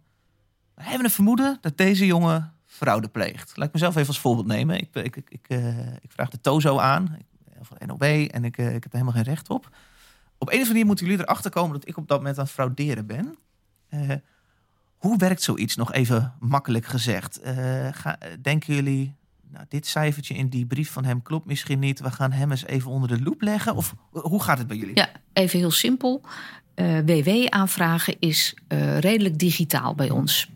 We 0.73 0.83
hebben 0.83 1.05
een 1.05 1.11
vermoeden 1.11 1.57
dat 1.61 1.77
deze 1.77 2.05
jongen 2.05 2.53
fraude 2.65 3.07
pleegt. 3.07 3.51
Laat 3.57 3.67
ik 3.67 3.73
mezelf 3.73 3.95
even 3.95 4.07
als 4.07 4.19
voorbeeld 4.19 4.47
nemen. 4.47 4.77
Ik, 4.77 4.95
ik, 4.95 5.15
ik, 5.15 5.29
ik, 5.29 5.47
ik 6.01 6.11
vraag 6.11 6.29
de 6.29 6.41
Tozo 6.41 6.77
aan 6.77 7.17
van 7.61 7.77
NOB 7.87 8.03
en 8.03 8.43
ik, 8.43 8.57
uh, 8.57 8.65
ik 8.65 8.83
heb 8.83 8.93
er 8.93 8.99
helemaal 8.99 9.13
geen 9.13 9.23
recht 9.23 9.49
op. 9.49 9.65
Op 10.37 10.47
een 10.47 10.53
of 10.53 10.53
andere 10.53 10.67
manier 10.67 10.85
moeten 10.85 11.05
jullie 11.05 11.21
erachter 11.21 11.51
komen 11.51 11.73
dat 11.79 11.87
ik 11.87 11.97
op 11.97 12.07
dat 12.07 12.17
moment 12.17 12.37
aan 12.37 12.43
het 12.43 12.53
frauderen 12.53 13.05
ben. 13.05 13.37
Uh, 13.89 14.11
hoe 14.97 15.17
werkt 15.17 15.41
zoiets 15.41 15.75
nog 15.75 15.93
even 15.93 16.33
makkelijk 16.39 16.85
gezegd? 16.85 17.39
Ga, 17.91 18.17
denken 18.41 18.75
jullie 18.75 19.15
nou, 19.51 19.65
dit 19.69 19.87
cijfertje 19.87 20.33
in 20.33 20.47
die 20.47 20.65
brief 20.65 20.91
van 20.91 21.05
hem 21.05 21.21
klopt 21.21 21.45
misschien 21.45 21.79
niet. 21.79 21.99
We 21.99 22.11
gaan 22.11 22.31
hem 22.31 22.51
eens 22.51 22.65
even 22.65 22.91
onder 22.91 23.09
de 23.09 23.23
loep 23.23 23.41
leggen. 23.41 23.75
Of 23.75 23.95
hoe 24.11 24.43
gaat 24.43 24.57
het 24.57 24.67
bij 24.67 24.77
jullie? 24.77 24.95
Ja, 24.95 25.09
even 25.33 25.59
heel 25.59 25.71
simpel. 25.71 26.21
WW 26.75 27.27
eh, 27.27 27.45
aanvragen 27.45 28.15
is 28.19 28.55
uh, 28.67 28.97
redelijk 28.99 29.39
digitaal 29.39 29.95
bij 29.95 30.09
ons. 30.09 30.49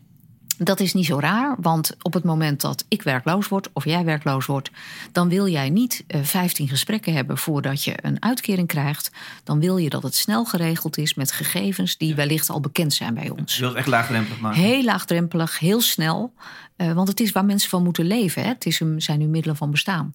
Dat 0.58 0.80
is 0.80 0.92
niet 0.92 1.06
zo 1.06 1.18
raar, 1.18 1.56
want 1.58 1.96
op 2.02 2.12
het 2.12 2.24
moment 2.24 2.60
dat 2.60 2.84
ik 2.88 3.02
werkloos 3.02 3.48
word 3.48 3.68
of 3.72 3.84
jij 3.84 4.04
werkloos 4.04 4.46
wordt, 4.46 4.70
dan 5.12 5.28
wil 5.28 5.48
jij 5.48 5.70
niet 5.70 6.04
uh, 6.08 6.20
eh, 6.20 6.26
15 6.26 6.68
gesprekken 6.68 7.12
hebben 7.12 7.38
voordat 7.38 7.84
je 7.84 7.94
een 8.02 8.22
uitkering 8.22 8.68
krijgt. 8.68 9.10
Dan 9.44 9.60
wil 9.60 9.76
je 9.76 9.88
dat 9.88 10.02
het 10.02 10.14
snel 10.14 10.44
geregeld 10.44 10.98
is 10.98 11.14
met 11.14 11.32
gegevens 11.32 11.96
die 11.96 12.14
wellicht 12.14 12.50
al 12.50 12.60
bekend 12.60 12.94
zijn 12.94 13.14
bij 13.14 13.30
ons. 13.30 13.54
Je 13.54 13.60
wilt 13.60 13.74
echt 13.74 13.86
laagdrempelig 13.86 14.40
maken. 14.40 14.60
Heel 14.60 14.84
laagdrempelig, 14.84 15.58
heel 15.58 15.80
snel. 15.80 16.32
Uh, 16.76 16.92
want 16.92 17.08
het 17.08 17.20
is 17.20 17.32
waar 17.32 17.44
mensen 17.44 17.70
van 17.70 17.82
moeten 17.82 18.04
leven. 18.04 18.42
Hè? 18.42 18.48
Het 18.48 18.66
is, 18.66 18.80
zijn 18.96 19.18
nu 19.18 19.26
middelen 19.26 19.56
van 19.56 19.70
bestaan. 19.70 20.14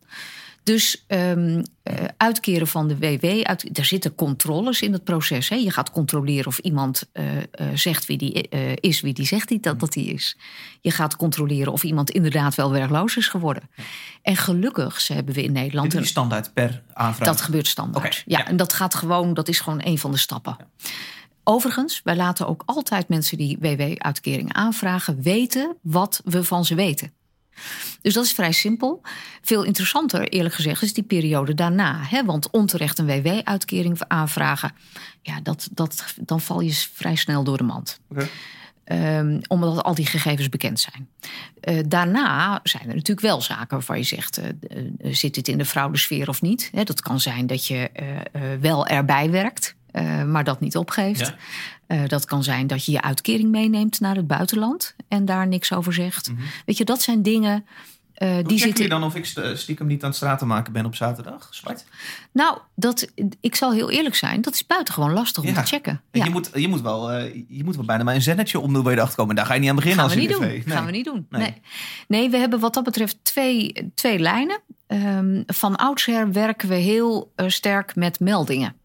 Dus 0.63 1.05
um, 1.07 1.55
uh, 1.83 1.93
uitkeren 2.17 2.67
van 2.67 2.87
de 2.87 2.97
WW, 2.97 3.25
uit, 3.43 3.77
er 3.77 3.85
zitten 3.85 4.15
controles 4.15 4.81
in 4.81 4.93
het 4.93 5.03
proces. 5.03 5.49
Hè. 5.49 5.55
Je 5.55 5.71
gaat 5.71 5.91
controleren 5.91 6.47
of 6.47 6.57
iemand 6.57 7.09
uh, 7.13 7.35
uh, 7.35 7.41
zegt 7.73 8.05
wie 8.05 8.17
die 8.17 8.31
is, 8.79 9.01
wie 9.01 9.13
die 9.13 9.25
zegt 9.25 9.49
niet 9.49 9.63
dat 9.63 9.79
dat 9.79 9.93
die 9.93 10.13
is. 10.13 10.37
Je 10.81 10.91
gaat 10.91 11.15
controleren 11.15 11.71
of 11.71 11.83
iemand 11.83 12.09
inderdaad 12.09 12.55
wel 12.55 12.71
werkloos 12.71 13.17
is 13.17 13.27
geworden. 13.27 13.69
En 14.21 14.35
gelukkig 14.35 15.07
hebben 15.07 15.35
we 15.35 15.43
in 15.43 15.51
Nederland. 15.51 15.91
Dit 15.91 16.01
is 16.01 16.07
standaard 16.07 16.53
per 16.53 16.81
aanvraag. 16.93 17.27
Dat 17.27 17.41
gebeurt 17.41 17.67
standaard. 17.67 18.05
Okay, 18.05 18.21
ja, 18.25 18.37
ja, 18.37 18.45
en 18.45 18.55
dat 18.55 18.73
gaat 18.73 18.95
gewoon, 18.95 19.33
dat 19.33 19.47
is 19.47 19.59
gewoon 19.59 19.81
een 19.83 19.97
van 19.97 20.11
de 20.11 20.17
stappen. 20.17 20.55
Ja. 20.57 20.89
Overigens, 21.43 22.01
wij 22.03 22.15
laten 22.15 22.47
ook 22.47 22.63
altijd 22.65 23.07
mensen 23.07 23.37
die 23.37 23.57
WW-uitkering 23.59 24.53
aanvragen 24.53 25.21
weten 25.21 25.75
wat 25.81 26.21
we 26.23 26.43
van 26.43 26.65
ze 26.65 26.75
weten. 26.75 27.13
Dus 28.01 28.13
dat 28.13 28.25
is 28.25 28.33
vrij 28.33 28.51
simpel. 28.51 29.01
Veel 29.41 29.63
interessanter, 29.63 30.29
eerlijk 30.29 30.55
gezegd, 30.55 30.81
is 30.81 30.93
die 30.93 31.03
periode 31.03 31.53
daarna. 31.53 31.99
Hè? 32.03 32.25
Want 32.25 32.49
onterecht 32.49 32.99
een 32.99 33.05
WW-uitkering 33.05 33.99
aanvragen, 34.07 34.71
ja, 35.21 35.41
dat, 35.41 35.69
dat, 35.71 36.15
dan 36.21 36.41
val 36.41 36.59
je 36.59 36.73
vrij 36.73 37.15
snel 37.15 37.43
door 37.43 37.57
de 37.57 37.63
mand. 37.63 37.99
Okay. 38.09 38.29
Um, 39.17 39.39
omdat 39.47 39.83
al 39.83 39.95
die 39.95 40.05
gegevens 40.05 40.49
bekend 40.49 40.79
zijn. 40.79 41.09
Uh, 41.63 41.83
daarna 41.87 42.59
zijn 42.63 42.81
er 42.81 42.95
natuurlijk 42.95 43.27
wel 43.27 43.41
zaken 43.41 43.69
waarvan 43.69 43.97
je 43.97 44.03
zegt: 44.03 44.39
uh, 44.39 44.45
uh, 45.05 45.13
zit 45.13 45.33
dit 45.33 45.47
in 45.47 45.57
de 45.57 45.65
fraudesfeer 45.65 46.29
of 46.29 46.41
niet? 46.41 46.69
Dat 46.83 47.01
kan 47.01 47.19
zijn 47.19 47.47
dat 47.47 47.67
je 47.67 47.89
wel 48.59 48.87
erbij 48.87 49.29
werkt, 49.29 49.75
maar 50.25 50.43
dat 50.43 50.59
niet 50.59 50.77
opgeeft. 50.77 51.33
Ja. 51.87 52.07
dat 52.07 52.25
kan 52.25 52.43
zijn 52.43 52.67
dat 52.67 52.85
je 52.85 52.91
je 52.91 53.01
uitkering 53.01 53.51
meeneemt 53.51 53.99
naar 53.99 54.15
het 54.15 54.27
buitenland 54.27 54.95
en 55.07 55.25
daar 55.25 55.47
niks 55.47 55.73
over 55.73 55.93
zegt. 55.93 56.29
Mm 56.29 56.37
-hmm. 56.37 56.45
Weet 56.65 56.77
je, 56.77 56.85
dat 56.85 57.01
zijn 57.01 57.21
dingen 57.21 57.65
uh, 58.21 58.33
Hoe 58.33 58.43
die 58.43 58.59
zitten... 58.59 58.83
je 58.83 58.89
dan 58.89 59.03
of 59.03 59.15
ik 59.15 59.25
stiekem 59.53 59.87
niet 59.87 60.01
aan 60.03 60.07
het 60.07 60.17
straat 60.17 60.39
te 60.39 60.45
maken 60.45 60.73
ben 60.73 60.85
op 60.85 60.95
zaterdag? 60.95 61.47
Zwart? 61.51 61.85
Nou, 62.31 62.57
dat, 62.75 63.11
ik 63.39 63.55
zal 63.55 63.73
heel 63.73 63.89
eerlijk 63.89 64.15
zijn, 64.15 64.41
dat 64.41 64.53
is 64.53 64.65
buitengewoon 64.65 65.13
lastig 65.13 65.43
om 65.43 65.53
te 65.53 65.61
checken. 65.61 66.01
Ja. 66.11 66.23
Je, 66.23 66.29
moet, 66.29 66.49
je, 66.53 66.67
moet 66.67 66.81
wel, 66.81 67.13
uh, 67.13 67.33
je 67.47 67.63
moet 67.63 67.75
wel 67.75 67.85
bijna 67.85 68.03
maar 68.03 68.15
een 68.15 68.21
zennetje 68.21 68.59
omdoen 68.59 68.83
bij 68.83 68.91
je 68.91 68.97
erachter 68.97 69.17
komen. 69.17 69.35
Daar 69.35 69.45
ga 69.45 69.53
je 69.53 69.59
niet 69.59 69.69
aan 69.69 69.75
beginnen 69.75 69.99
Gaan 69.99 70.09
als 70.09 70.15
we 70.15 70.27
niet 70.27 70.37
doen. 70.37 70.47
Nee. 70.47 70.63
Gaan 70.65 70.85
we 70.85 70.91
niet 70.91 71.05
doen. 71.05 71.25
Nee. 71.29 71.41
nee. 71.41 71.61
Nee. 72.07 72.29
we 72.29 72.37
hebben 72.37 72.59
wat 72.59 72.73
dat 72.73 72.83
betreft 72.83 73.17
twee, 73.23 73.91
twee 73.95 74.19
lijnen. 74.19 74.59
Um, 74.87 75.43
van 75.47 75.75
oudsher 75.75 76.31
werken 76.31 76.69
we 76.69 76.75
heel 76.75 77.31
uh, 77.35 77.47
sterk 77.47 77.95
met 77.95 78.19
meldingen. 78.19 78.75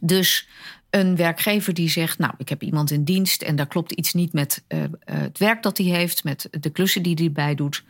Dus 0.00 0.48
een 0.90 1.16
werkgever 1.16 1.74
die 1.74 1.88
zegt: 1.88 2.18
Nou, 2.18 2.32
ik 2.38 2.48
heb 2.48 2.62
iemand 2.62 2.90
in 2.90 3.04
dienst 3.04 3.42
en 3.42 3.56
daar 3.56 3.66
klopt 3.66 3.92
iets 3.92 4.12
niet 4.12 4.32
met 4.32 4.62
uh, 4.68 4.78
het 5.04 5.38
werk 5.38 5.62
dat 5.62 5.78
hij 5.78 5.86
heeft, 5.86 6.24
met 6.24 6.48
de 6.60 6.70
klussen 6.70 7.02
die 7.02 7.14
hij 7.14 7.32
bij 7.32 7.54
doet. 7.54 7.84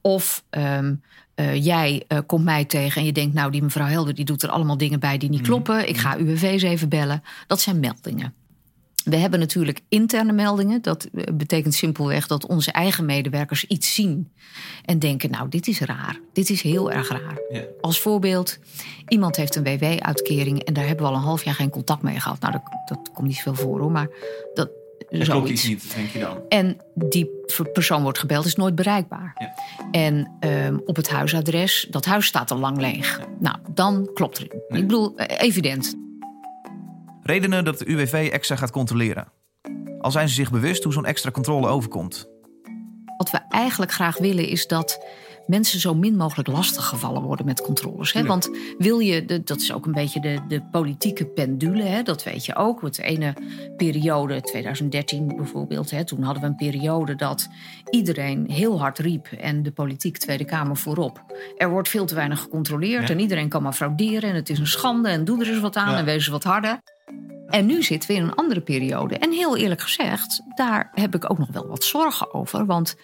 Of 0.00 0.44
um, 0.50 1.02
uh, 1.36 1.64
jij 1.64 2.04
uh, 2.08 2.18
komt 2.26 2.44
mij 2.44 2.64
tegen 2.64 3.00
en 3.00 3.06
je 3.06 3.12
denkt: 3.12 3.34
Nou, 3.34 3.50
die 3.50 3.62
mevrouw 3.62 3.86
Helder 3.86 4.14
die 4.14 4.24
doet 4.24 4.42
er 4.42 4.48
allemaal 4.48 4.78
dingen 4.78 5.00
bij 5.00 5.18
die 5.18 5.28
niet 5.28 5.38
mm. 5.38 5.46
kloppen. 5.46 5.88
Ik 5.88 5.96
ga 5.96 6.18
UWV's 6.18 6.62
even 6.62 6.88
bellen. 6.88 7.22
Dat 7.46 7.60
zijn 7.60 7.80
meldingen. 7.80 8.34
We 9.04 9.16
hebben 9.16 9.38
natuurlijk 9.38 9.80
interne 9.88 10.32
meldingen. 10.32 10.82
Dat 10.82 11.04
eh, 11.04 11.34
betekent 11.34 11.74
simpelweg 11.74 12.26
dat 12.26 12.46
onze 12.46 12.72
eigen 12.72 13.04
medewerkers 13.04 13.64
iets 13.64 13.94
zien 13.94 14.32
en 14.84 14.98
denken: 14.98 15.30
Nou, 15.30 15.48
dit 15.48 15.68
is 15.68 15.80
raar. 15.80 16.20
Dit 16.32 16.50
is 16.50 16.62
heel 16.62 16.92
erg 16.92 17.08
raar. 17.08 17.40
Ja. 17.50 17.62
Als 17.80 18.00
voorbeeld: 18.00 18.58
iemand 19.08 19.36
heeft 19.36 19.56
een 19.56 19.64
WW-uitkering 19.64 20.62
en 20.62 20.74
daar 20.74 20.86
hebben 20.86 21.06
we 21.06 21.12
al 21.12 21.16
een 21.16 21.24
half 21.24 21.44
jaar 21.44 21.54
geen 21.54 21.70
contact 21.70 22.02
mee 22.02 22.20
gehad. 22.20 22.40
Nou, 22.40 22.52
dat, 22.52 22.62
dat 22.86 23.10
komt 23.12 23.26
niet 23.26 23.40
veel 23.40 23.54
voor 23.54 23.80
hoor, 23.80 23.90
maar 23.90 24.08
dat. 24.54 24.70
Dat 25.08 25.28
klopt 25.28 25.48
iets 25.48 25.68
niet, 25.68 25.94
denk 25.94 26.08
je 26.08 26.18
dan. 26.18 26.38
En 26.48 26.76
die 26.94 27.30
persoon 27.72 28.02
wordt 28.02 28.18
gebeld, 28.18 28.44
is 28.44 28.54
nooit 28.54 28.74
bereikbaar. 28.74 29.32
Ja. 29.38 29.54
En 29.90 30.30
ehm, 30.40 30.78
op 30.84 30.96
het 30.96 31.10
huisadres, 31.10 31.86
dat 31.90 32.04
huis 32.04 32.26
staat 32.26 32.50
al 32.50 32.58
lang 32.58 32.80
leeg. 32.80 33.20
Nou, 33.38 33.56
dan 33.74 34.10
klopt 34.14 34.38
er. 34.38 34.46
Nee. 34.68 34.80
Ik 34.80 34.86
bedoel, 34.86 35.16
eh, 35.16 35.46
evident. 35.48 35.96
Redenen 37.22 37.64
dat 37.64 37.78
de 37.78 37.88
UWV 37.88 38.28
extra 38.32 38.56
gaat 38.56 38.70
controleren. 38.70 39.28
Al 40.00 40.10
zijn 40.10 40.28
ze 40.28 40.34
zich 40.34 40.50
bewust 40.50 40.84
hoe 40.84 40.92
zo'n 40.92 41.06
extra 41.06 41.30
controle 41.30 41.66
overkomt. 41.68 42.28
Wat 43.16 43.30
we 43.30 43.38
eigenlijk 43.48 43.92
graag 43.92 44.18
willen 44.18 44.48
is 44.48 44.66
dat 44.66 45.06
mensen 45.46 45.80
zo 45.80 45.94
min 45.94 46.16
mogelijk 46.16 46.48
lastiggevallen 46.48 47.22
worden 47.22 47.46
met 47.46 47.60
controles. 47.60 48.12
Hè? 48.12 48.24
Want 48.24 48.50
wil 48.78 48.98
je, 48.98 49.24
de, 49.24 49.42
dat 49.42 49.60
is 49.60 49.72
ook 49.72 49.86
een 49.86 49.92
beetje 49.92 50.20
de, 50.20 50.38
de 50.48 50.62
politieke 50.62 51.26
pendule, 51.26 51.82
hè? 51.82 52.02
dat 52.02 52.22
weet 52.22 52.44
je 52.46 52.56
ook. 52.56 52.82
Het 52.82 52.98
ene 52.98 53.34
periode, 53.76 54.40
2013 54.40 55.36
bijvoorbeeld, 55.36 55.90
hè? 55.90 56.04
toen 56.04 56.22
hadden 56.22 56.42
we 56.42 56.48
een 56.48 56.56
periode 56.56 57.14
dat 57.14 57.48
iedereen 57.90 58.50
heel 58.50 58.80
hard 58.80 58.98
riep 58.98 59.26
en 59.26 59.62
de 59.62 59.72
politiek 59.72 60.18
Tweede 60.18 60.44
Kamer 60.44 60.76
voorop. 60.76 61.22
Er 61.56 61.70
wordt 61.70 61.88
veel 61.88 62.06
te 62.06 62.14
weinig 62.14 62.40
gecontroleerd 62.40 63.08
Ja. 63.08 63.14
en 63.14 63.20
iedereen 63.20 63.48
kan 63.48 63.62
maar 63.62 63.72
frauderen 63.72 64.30
en 64.30 64.34
het 64.34 64.48
is 64.48 64.58
een 64.58 64.66
schande 64.66 65.08
en 65.08 65.24
doe 65.24 65.40
er 65.40 65.48
eens 65.48 65.60
wat 65.60 65.76
aan 65.76 65.90
Ja. 65.92 65.98
en 65.98 66.04
wees 66.04 66.14
eens 66.14 66.26
wat 66.28 66.44
harder. 66.44 66.80
En 67.52 67.66
nu 67.66 67.82
zitten 67.82 68.10
we 68.10 68.16
in 68.16 68.22
een 68.22 68.34
andere 68.34 68.60
periode. 68.60 69.14
En 69.18 69.32
heel 69.32 69.56
eerlijk 69.56 69.80
gezegd, 69.80 70.42
daar 70.54 70.90
heb 70.94 71.14
ik 71.14 71.30
ook 71.30 71.38
nog 71.38 71.48
wel 71.52 71.66
wat 71.66 71.84
zorgen 71.84 72.34
over. 72.34 72.66
Want 72.66 72.96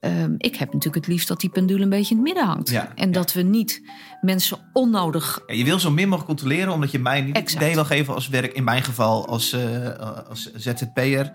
ehm, 0.00 0.34
ik 0.38 0.56
heb 0.56 0.72
natuurlijk 0.72 1.04
het 1.04 1.06
liefst 1.06 1.28
dat 1.28 1.40
die 1.40 1.50
pendule 1.50 1.82
een 1.82 1.88
beetje 1.88 2.14
in 2.14 2.20
het 2.20 2.26
midden 2.26 2.46
hangt. 2.46 2.70
Ja, 2.70 2.92
en 2.94 3.06
ja. 3.06 3.12
dat 3.12 3.32
we 3.32 3.42
niet 3.42 3.82
mensen 4.20 4.58
onnodig. 4.72 5.42
Ja, 5.46 5.54
je 5.54 5.64
wil 5.64 5.78
zo 5.78 5.90
min 5.90 6.08
mogelijk 6.08 6.26
controleren, 6.26 6.72
omdat 6.72 6.90
je 6.90 6.98
mij 6.98 7.20
niet 7.20 7.36
het 7.36 7.44
Exact. 7.44 7.62
idee 7.62 7.74
wil 7.74 7.84
geven 7.84 8.14
als 8.14 8.28
werk, 8.28 8.52
in 8.52 8.64
mijn 8.64 8.82
geval 8.82 9.26
als, 9.26 9.52
eh, 9.52 9.98
als 10.28 10.52
ZZP'er. 10.54 11.32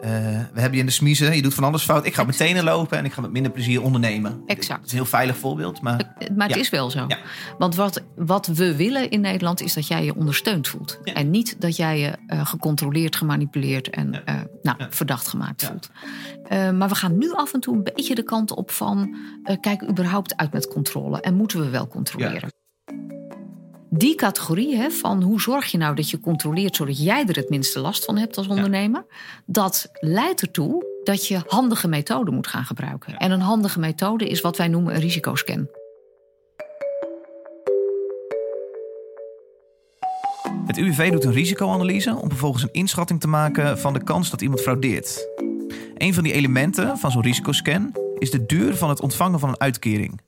Eh, 0.00 0.10
we 0.52 0.60
hebben 0.60 0.72
je 0.72 0.78
in 0.78 0.86
de 0.86 0.92
smiezen, 0.92 1.36
je 1.36 1.42
doet 1.42 1.54
van 1.54 1.64
alles 1.64 1.82
fout. 1.82 2.06
Ik 2.06 2.14
ga 2.14 2.26
Exact. 2.26 2.38
meteen 2.50 2.64
lopen 2.64 2.98
en 2.98 3.04
ik 3.04 3.12
ga 3.12 3.20
met 3.20 3.30
minder 3.30 3.52
plezier 3.52 3.82
ondernemen. 3.82 4.42
Exact. 4.46 4.78
Het 4.78 4.86
is 4.86 4.92
een 4.92 4.98
heel 4.98 5.06
veilig 5.06 5.36
voorbeeld, 5.36 5.80
maar 5.80 6.14
Maar 6.36 6.46
het 6.46 6.56
Ja. 6.56 6.60
is 6.62 6.70
wel 6.70 6.90
zo. 6.90 7.04
Ja. 7.08 7.18
Want 7.58 7.74
wat, 7.74 8.02
wat 8.16 8.46
we 8.46 8.76
willen 8.76 9.10
in 9.10 9.20
Nederland 9.20 9.60
is 9.60 9.74
dat 9.74 9.86
jij 9.86 10.04
je 10.04 10.14
ondersteund 10.14 10.68
voelt. 10.68 10.98
Ja. 11.04 11.12
En 11.14 11.30
niet 11.30 11.60
dat 11.60 11.76
jij 11.76 11.98
je 11.98 12.12
eh, 12.26 12.46
gecontroleerd, 12.46 13.16
gemanipuleerd 13.16 13.90
en 13.90 14.24
eh, 14.26 14.34
nou, 14.62 14.76
verdacht 14.90 15.28
gemaakt 15.28 15.64
voelt. 15.64 15.90
Maar 16.74 16.88
we 16.88 16.94
gaan 16.94 17.18
nu 17.18 17.32
af 17.32 17.52
en 17.54 17.60
toe 17.60 17.74
een 17.76 17.82
beetje 17.94 18.14
de 18.14 18.22
kant 18.22 18.54
op 18.54 18.70
van... 18.70 19.16
kijk 19.60 19.88
überhaupt 19.88 20.36
uit 20.36 20.52
met 20.52 20.68
controle 20.68 21.20
en 21.20 21.34
moeten 21.34 21.60
we 21.60 21.68
wel 21.68 21.88
controleren. 21.88 22.50
Die 23.90 24.14
categorie 24.14 24.76
hè, 24.76 24.90
van 24.90 25.22
hoe 25.22 25.40
zorg 25.40 25.66
je 25.70 25.78
nou 25.78 25.94
dat 25.94 26.10
je 26.10 26.20
controleert... 26.20 26.76
zodat 26.76 27.02
jij 27.02 27.24
er 27.26 27.36
het 27.36 27.48
minste 27.48 27.80
last 27.80 28.04
van 28.04 28.16
hebt 28.16 28.36
als 28.36 28.48
ondernemer... 28.48 29.04
dat 29.46 29.88
leidt 29.92 30.40
ertoe 30.40 30.86
dat 31.04 31.26
je 31.26 31.42
handige 31.46 31.88
methoden 31.88 32.34
moet 32.34 32.46
gaan 32.46 32.64
gebruiken. 32.64 33.16
En 33.16 33.30
een 33.30 33.40
handige 33.40 33.78
methode 33.78 34.28
is 34.28 34.40
wat 34.40 34.56
wij 34.56 34.68
noemen 34.68 34.94
een 34.94 35.00
risicoscan. 35.00 35.68
het 40.66 40.76
UWV 40.76 41.10
doet 41.10 41.24
een 41.24 41.32
risicoanalyse 41.32 42.16
om 42.16 42.28
vervolgens 42.28 42.62
een 42.62 42.72
inschatting 42.72 43.20
te 43.20 43.28
maken 43.28 43.78
van 43.78 43.92
de 43.92 44.04
kans 44.04 44.30
dat 44.30 44.40
iemand 44.40 44.60
fraudeert. 44.60 45.28
Een 45.94 46.14
van 46.14 46.22
die 46.22 46.32
elementen 46.32 46.98
van 46.98 47.10
zo'n 47.10 47.22
risicoscan 47.22 47.96
is 48.18 48.30
de 48.30 48.46
duur 48.46 48.74
van 48.74 48.88
het 48.88 49.00
ontvangen 49.00 49.38
van 49.38 49.48
een 49.48 49.60
uitkering. 49.60 50.20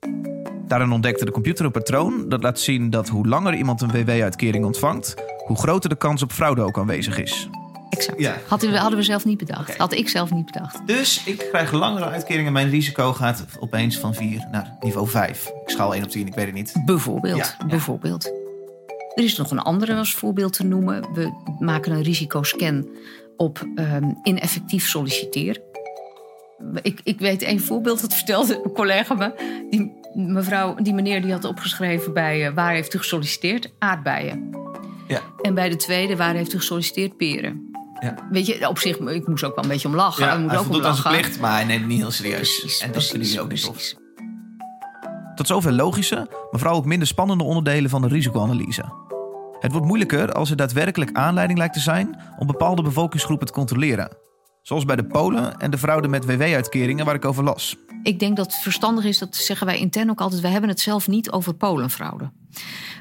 Daarin 0.70 0.92
ontdekte 0.92 1.24
de 1.24 1.30
computer 1.30 1.64
een 1.64 1.70
patroon 1.70 2.28
dat 2.28 2.42
laat 2.42 2.60
zien 2.60 2.90
dat 2.90 3.08
hoe 3.08 3.26
langer 3.26 3.54
iemand 3.54 3.80
een 3.80 3.90
WW-uitkering 3.90 4.64
ontvangt, 4.64 5.14
hoe 5.46 5.56
groter 5.56 5.88
de 5.88 5.96
kans 5.96 6.22
op 6.22 6.32
fraude 6.32 6.62
ook 6.62 6.78
aanwezig 6.78 7.18
is. 7.18 7.48
Exact. 7.88 8.20
Ja. 8.20 8.36
Hadden, 8.46 8.70
we, 8.70 8.78
hadden 8.78 8.98
we 8.98 9.04
zelf 9.04 9.24
niet 9.24 9.38
bedacht. 9.38 9.76
Had 9.76 9.92
ik 9.92 10.08
zelf 10.08 10.30
niet 10.30 10.44
bedacht. 10.44 10.86
Dus 10.86 11.24
ik 11.24 11.46
krijg 11.48 11.72
langere 11.72 12.04
uitkeringen 12.04 12.46
en 12.46 12.52
mijn 12.52 12.70
risico 12.70 13.12
gaat 13.12 13.44
opeens 13.60 13.98
van 13.98 14.14
4 14.14 14.48
naar 14.50 14.76
niveau 14.80 15.08
5. 15.08 15.46
Ik 15.46 15.70
schaal 15.70 15.94
1 15.94 16.02
op 16.02 16.10
10, 16.10 16.26
ik 16.26 16.34
weet 16.34 16.46
het 16.46 16.54
niet. 16.54 16.72
Bijvoorbeeld. 16.84 17.36
Ja, 17.36 17.54
ja. 17.58 17.66
bijvoorbeeld. 17.66 18.24
Er 19.14 19.24
is 19.24 19.36
nog 19.36 19.50
een 19.50 19.60
andere 19.60 19.94
als 19.94 20.14
voorbeeld 20.14 20.52
te 20.52 20.64
noemen. 20.64 21.12
We 21.12 21.32
maken 21.58 21.92
een 21.92 22.02
risicoscan 22.02 22.88
op 23.36 23.66
ehm, 23.74 24.10
ineffectief 24.22 24.88
solliciteren. 24.88 25.62
Ik, 26.82 27.00
ik 27.04 27.18
weet 27.18 27.42
één 27.42 27.60
voorbeeld, 27.60 28.00
dat 28.00 28.14
vertelde 28.14 28.60
een 28.64 28.72
collega 28.72 29.14
me. 29.14 29.32
Die 29.70 29.92
mevrouw, 30.14 30.74
die 30.74 30.94
meneer 30.94 31.22
die 31.22 31.32
had 31.32 31.44
opgeschreven 31.44 32.12
bij 32.12 32.46
eh, 32.46 32.54
waar 32.54 32.72
heeft 32.72 32.94
u 32.94 32.98
gesolliciteerd? 32.98 33.72
Aardbeien. 33.78 34.50
Ja. 35.08 35.20
En 35.42 35.54
bij 35.54 35.68
de 35.68 35.76
tweede, 35.76 36.16
waar 36.16 36.34
heeft 36.34 36.52
u 36.54 36.56
gesolliciteerd? 36.58 37.16
Peren. 37.16 37.68
Ja. 38.00 38.14
Weet 38.30 38.46
je, 38.46 38.68
op 38.68 38.78
zich, 38.78 38.96
ik 38.98 39.26
moest 39.26 39.44
ook 39.44 39.54
wel 39.54 39.64
een 39.64 39.70
beetje 39.70 39.88
om 39.88 39.94
lachen. 39.94 40.24
Ja, 40.24 40.32
Ik 40.32 40.38
moet 40.40 40.50
hij 40.50 40.58
ook 40.58 40.64
voldoet 40.64 40.82
lachen. 40.82 41.10
plicht, 41.10 41.40
maar 41.40 41.52
hij 41.52 41.64
neemt 41.64 41.80
het 41.80 41.88
niet 41.88 41.98
heel 42.00 42.10
serieus. 42.10 42.58
Precies, 42.60 42.80
en 42.80 42.92
dat 42.92 43.08
precies, 43.08 43.28
jullie 43.28 43.40
ook 43.40 43.50
niet 43.50 43.62
tof. 43.64 43.94
Tot 45.34 45.46
zover 45.46 45.72
logische, 45.72 46.14
maar 46.50 46.60
vooral 46.60 46.76
ook 46.76 46.84
minder 46.84 47.08
spannende 47.08 47.44
onderdelen 47.44 47.90
van 47.90 48.00
de 48.02 48.08
risicoanalyse. 48.08 48.84
Het 49.60 49.72
wordt 49.72 49.86
moeilijker 49.86 50.32
als 50.32 50.50
er 50.50 50.56
daadwerkelijk 50.56 51.12
aanleiding 51.12 51.58
lijkt 51.58 51.74
te 51.74 51.80
zijn 51.80 52.20
om 52.38 52.46
bepaalde 52.46 52.82
bevolkingsgroepen 52.82 53.46
te 53.46 53.52
controleren. 53.52 54.16
Zoals 54.70 54.84
bij 54.84 54.96
de 54.96 55.04
Polen 55.04 55.58
en 55.58 55.70
de 55.70 55.78
fraude 55.78 56.08
met 56.08 56.24
WW-uitkeringen 56.24 57.04
waar 57.04 57.14
ik 57.14 57.24
over 57.24 57.44
las. 57.44 57.76
Ik 58.02 58.18
denk 58.18 58.36
dat 58.36 58.52
het 58.52 58.62
verstandig 58.62 59.04
is, 59.04 59.18
dat 59.18 59.36
zeggen 59.36 59.66
wij 59.66 59.78
intern 59.78 60.10
ook 60.10 60.20
altijd... 60.20 60.40
wij 60.40 60.50
hebben 60.50 60.70
het 60.70 60.80
zelf 60.80 61.08
niet 61.08 61.30
over 61.30 61.54
Polenfraude. 61.54 62.30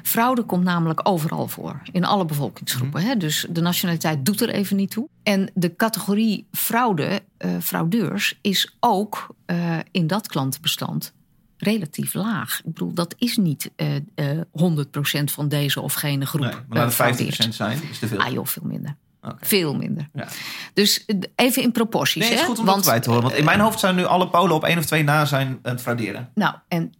Fraude 0.02 0.42
komt 0.42 0.64
namelijk 0.64 1.08
overal 1.08 1.48
voor, 1.48 1.82
in 1.92 2.04
alle 2.04 2.24
bevolkingsgroepen. 2.24 3.02
Hè? 3.02 3.16
Dus 3.16 3.46
de 3.50 3.60
nationaliteit 3.60 4.26
doet 4.26 4.40
er 4.40 4.48
even 4.48 4.76
niet 4.76 4.90
toe. 4.90 5.08
En 5.22 5.50
de 5.54 5.76
categorie 5.76 6.46
fraude, 6.52 7.22
eh, 7.36 7.50
fraudeurs, 7.60 8.38
is 8.40 8.76
ook 8.80 9.34
eh, 9.46 9.78
in 9.90 10.06
dat 10.06 10.28
klantenbestand 10.28 11.12
relatief 11.56 12.14
laag. 12.14 12.58
Ik 12.58 12.74
bedoel, 12.74 12.92
dat 12.92 13.14
is 13.18 13.36
niet 13.36 13.70
eh 13.76 13.96
eh 14.14 14.40
100% 14.52 15.32
van 15.32 15.48
deze 15.48 15.80
of 15.80 15.94
gene 15.94 16.26
groep 16.26 16.40
Nee, 16.40 16.52
maar 16.68 16.78
laat 16.78 16.98
het 16.98 17.46
50% 17.46 17.54
zijn, 17.54 17.82
is 17.90 17.98
te 17.98 18.08
veel. 18.08 18.18
Ah 18.18 18.32
joh, 18.32 18.46
veel 18.46 18.66
minder. 18.66 18.96
Veel 19.40 19.76
minder. 19.76 20.08
Ja. 20.12 20.28
Dus 20.74 21.04
eh, 21.04 21.16
even 21.34 21.62
in 21.62 21.72
proporties. 21.72 22.28
Nee, 22.28 22.32
is 22.32 22.40
goed 22.40 22.58
om 22.58 22.64
Want, 22.64 22.84
dat 22.84 22.92
bij 22.92 23.00
te 23.00 23.10
horen. 23.10 23.24
Want 23.24 23.34
in 23.34 23.44
mijn 23.44 23.60
hoofd 23.60 23.80
zijn 23.80 23.94
nu 23.94 24.04
alle 24.04 24.28
Polen 24.28 24.54
op 24.54 24.64
één 24.64 24.78
of 24.78 24.84
twee 24.84 25.02
na 25.02 25.24
zijn 25.24 25.58
aan 25.62 25.72
het 25.72 25.80
frauderen. 25.80 26.30
Nou, 26.34 26.54
en 26.68 26.92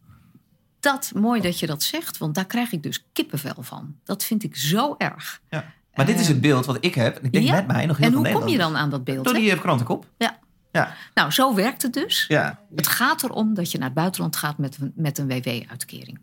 dat, 0.80 1.12
mooi 1.14 1.40
dat 1.40 1.58
je 1.58 1.66
dat 1.66 1.82
zegt, 1.82 2.18
want 2.18 2.34
daar 2.34 2.46
krijg 2.46 2.72
ik 2.72 2.82
dus 2.82 3.04
kippenvel 3.12 3.62
van. 3.62 3.96
Dat 4.04 4.24
vind 4.24 4.42
ik 4.42 4.56
zo 4.56 4.94
erg. 4.98 5.40
Ja. 5.50 5.72
Maar 5.94 6.06
dit 6.06 6.20
is 6.20 6.28
het 6.28 6.40
beeld 6.40 6.66
wat 6.66 6.76
ik 6.80 6.94
heb. 6.94 7.16
En 7.16 7.24
ik 7.24 7.32
denk 7.32 7.44
Ja? 7.44 7.54
met 7.54 7.66
mij 7.66 7.86
nog 7.86 7.96
heel 7.96 8.06
En 8.06 8.14
hoe 8.14 8.30
kom 8.30 8.48
je 8.48 8.58
dan 8.58 8.76
aan 8.76 8.90
dat 8.90 9.04
beeld? 9.04 9.24
Door 9.24 9.34
die 9.34 9.50
eh, 9.50 9.60
krantenkop. 9.60 10.06
Ja. 10.18 10.38
Ja. 10.72 10.94
Nou, 11.14 11.30
zo 11.30 11.54
werkt 11.54 11.82
het 11.82 11.92
dus. 11.92 12.24
Ja. 12.28 12.60
Het 12.74 12.86
gaat 12.86 13.22
erom 13.22 13.54
dat 13.54 13.70
je 13.70 13.78
naar 13.78 13.86
het 13.86 13.96
buitenland 13.96 14.36
gaat 14.36 14.58
met, 14.58 14.78
met 14.94 15.18
een 15.18 15.28
WW-uitkering. 15.28 16.20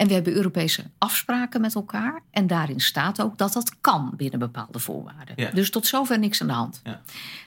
En 0.00 0.06
we 0.08 0.14
hebben 0.14 0.32
Europese 0.34 0.82
afspraken 0.98 1.60
met 1.60 1.74
elkaar. 1.74 2.22
En 2.30 2.46
daarin 2.46 2.80
staat 2.80 3.22
ook 3.22 3.38
dat 3.38 3.52
dat 3.52 3.80
kan 3.80 4.12
binnen 4.16 4.38
bepaalde 4.38 4.78
voorwaarden. 4.78 5.34
Ja. 5.36 5.50
Dus 5.50 5.70
tot 5.70 5.86
zover 5.86 6.18
niks 6.18 6.40
aan 6.40 6.46
de 6.46 6.52
hand. 6.52 6.80
Ja. 6.84 7.00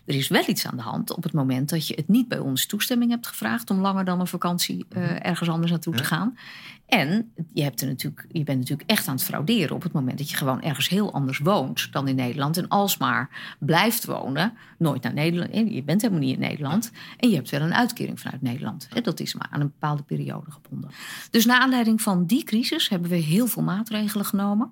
Er 0.06 0.16
is 0.16 0.28
wel 0.28 0.44
iets 0.48 0.66
aan 0.68 0.76
de 0.76 0.82
hand 0.82 1.16
op 1.16 1.24
het 1.24 1.34
moment 1.34 1.70
dat 1.70 1.88
je 1.88 1.94
het 1.94 2.08
niet 2.08 2.28
bij 2.28 2.40
ons 2.40 2.66
toestemming 2.66 3.12
hebt 3.12 3.28
gevraagd 3.28 3.70
om 3.70 3.80
langer 3.80 4.06
dan 4.06 4.20
een 4.20 4.28
vakantie 4.28 4.86
eh, 4.90 5.26
ergens 5.26 5.50
anders 5.50 5.72
naartoe 5.72 5.94
te 5.96 6.02
Mhm. 6.04 6.12
Gaan. 6.14 6.38
En 6.86 7.32
je, 7.54 7.64
hebt 7.64 7.82
er 7.82 7.88
natuurlijk, 7.88 8.26
je 8.32 8.44
bent 8.44 8.60
natuurlijk 8.60 8.90
echt 8.90 9.08
aan 9.08 9.16
het 9.16 9.24
frauderen 9.24 9.76
op 9.76 9.84
het 9.84 9.92
moment 9.92 10.18
dat 10.18 10.30
je 10.30 10.36
gewoon 10.38 10.62
ergens 10.62 10.90
heel 10.90 11.14
anders 11.14 11.38
woont 11.40 11.92
dan 11.92 12.08
in 12.08 12.16
Nederland. 12.16 12.58
En 12.58 12.68
alsmaar 12.68 13.56
blijft 13.60 14.06
wonen, 14.06 14.54
nooit 14.78 15.04
naar 15.04 15.14
Nederland. 15.14 15.52
eh, 15.52 15.74
Je 15.74 15.84
bent 15.84 16.02
helemaal 16.02 16.24
niet 16.24 16.34
in 16.34 16.40
Nederland. 16.40 16.92
En 17.18 17.30
je 17.30 17.36
hebt 17.36 17.50
wel 17.50 17.62
een 17.62 17.74
uitkering 17.74 18.20
vanuit 18.20 18.42
Nederland. 18.42 18.88
Dat 19.04 19.20
is 19.20 19.34
maar 19.34 19.48
aan 19.52 19.62
een 19.62 19.68
bepaalde 19.80 20.04
periode 20.04 20.52
gebonden. 20.52 20.90
Dus 21.30 21.46
na 21.46 21.60
aanleiding 21.60 22.02
van 22.02 22.26
die 22.26 22.43
crisis 22.44 22.90
hebben 22.90 23.10
we 23.10 23.16
heel 23.16 23.48
veel 23.48 23.64
maatregelen 23.64 24.26
genomen. 24.26 24.72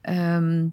Ehm, 0.00 0.66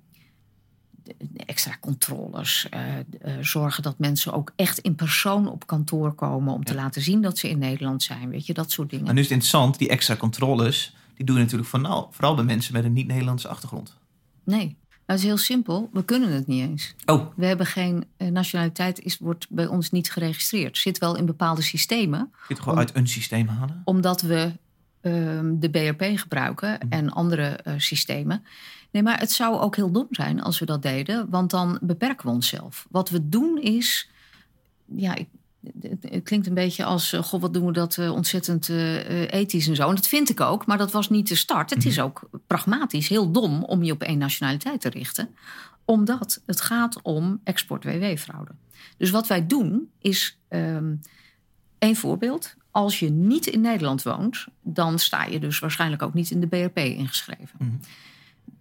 extra 1.35 1.77
controles. 1.79 2.67
eh, 2.69 2.97
eh, 2.97 3.03
zorgen 3.41 3.83
dat 3.83 3.99
mensen 3.99 4.33
ook 4.33 4.51
echt 4.55 4.79
in 4.79 4.95
persoon 4.95 5.47
op 5.47 5.67
kantoor 5.67 6.13
komen 6.13 6.53
om 6.53 6.63
te 6.63 6.75
laten 6.75 7.01
zien 7.01 7.21
dat 7.21 7.37
ze 7.37 7.49
in 7.49 7.59
Nederland 7.59 8.03
zijn. 8.03 8.29
Weet 8.29 8.45
je, 8.45 8.53
dat 8.53 8.71
soort 8.71 8.89
dingen. 8.89 9.05
Maar 9.05 9.13
nu 9.13 9.19
is 9.19 9.25
het 9.29 9.35
interessant, 9.35 9.77
die 9.77 9.89
extra 9.89 10.15
controles, 10.15 10.95
die 11.15 11.25
doen 11.25 11.37
natuurlijk 11.37 11.69
vooral, 11.69 12.07
vooral 12.11 12.35
bij 12.35 12.43
mensen 12.43 12.73
met 12.73 12.83
een 12.83 12.93
niet-Nederlandse 12.93 13.47
achtergrond. 13.47 13.95
Nee, 14.43 14.75
dat 15.05 15.17
is 15.17 15.23
heel 15.23 15.37
simpel. 15.37 15.89
We 15.93 16.05
kunnen 16.05 16.31
het 16.31 16.47
niet 16.47 16.69
eens. 16.69 16.95
Oh, 17.05 17.25
We 17.35 17.45
hebben 17.45 17.65
geen 17.65 18.05
eh, 18.17 18.27
nationaliteit, 18.27 18.99
is, 18.99 19.17
wordt 19.17 19.47
bij 19.49 19.67
ons 19.67 19.91
niet 19.91 20.11
geregistreerd. 20.11 20.77
Zit 20.77 20.97
wel 20.97 21.15
in 21.15 21.25
bepaalde 21.25 21.61
systemen, 21.61 22.19
kun 22.19 22.39
je 22.47 22.53
het 22.53 22.63
gewoon 22.63 22.77
uit 22.77 22.95
een 22.95 23.07
systeem 23.07 23.47
halen? 23.47 23.81
omdat 23.83 24.21
we 24.21 24.51
de 25.01 25.69
BRP 25.71 26.17
gebruiken 26.17 26.79
en 26.89 27.09
andere 27.09 27.45
eh, 27.45 27.73
systemen. 27.77 28.45
Nee, 28.91 29.03
maar 29.03 29.19
het 29.19 29.31
zou 29.31 29.59
ook 29.59 29.75
heel 29.75 29.91
dom 29.91 30.07
zijn 30.09 30.41
als 30.41 30.59
we 30.59 30.65
dat 30.65 30.81
deden, 30.81 31.29
want 31.29 31.49
dan 31.49 31.77
beperken 31.81 32.25
we 32.25 32.31
onszelf. 32.31 32.87
Wat 32.89 33.09
we 33.09 33.29
doen 33.29 33.61
is, 33.61 34.09
ja, 34.85 35.15
ik, 35.15 35.27
het, 35.81 36.23
klinkt 36.23 36.47
een 36.47 36.53
beetje 36.53 36.83
als, 36.83 37.13
uh, 37.13 37.23
god, 37.23 37.41
wat 37.41 37.53
doen 37.53 37.65
we 37.65 37.71
dat 37.71 37.97
uh, 37.97 38.11
ontzettend 38.11 38.69
ethisch 39.29 39.67
en 39.67 39.75
zo. 39.75 39.89
En 39.89 39.95
dat 39.95 40.07
vind 40.07 40.29
ik 40.29 40.39
ook, 40.39 40.65
maar 40.65 40.77
dat 40.77 40.91
was 40.91 41.09
niet 41.09 41.27
de 41.27 41.35
start. 41.35 41.69
Het 41.69 41.85
is 41.85 41.99
ook 41.99 42.29
pragmatisch 42.47 43.07
heel 43.07 43.31
dom 43.31 43.63
om 43.63 43.83
je 43.83 43.91
op 43.91 44.03
één 44.03 44.17
nationaliteit 44.17 44.81
te 44.81 44.89
richten, 44.89 45.29
omdat 45.85 46.41
het 46.45 46.61
gaat 46.61 47.01
om 47.01 47.39
export-WW-fraude. 47.43 48.51
Dus 48.97 49.09
wat 49.09 49.27
wij 49.27 49.47
doen 49.47 49.89
is, 49.99 50.37
um, 50.49 51.01
één 51.79 51.95
voorbeeld. 51.95 52.55
Als 52.77 52.99
je 52.99 53.09
niet 53.09 53.45
in 53.45 53.61
Nederland 53.61 54.03
woont, 54.03 54.45
dan 54.61 54.99
sta 54.99 55.25
je 55.25 55.39
dus 55.39 55.59
waarschijnlijk 55.59 56.01
ook 56.01 56.13
niet 56.13 56.31
in 56.31 56.39
de 56.39 56.47
BRP 56.47 56.77
ingeschreven. 56.77 57.57
Mm. 57.57 57.79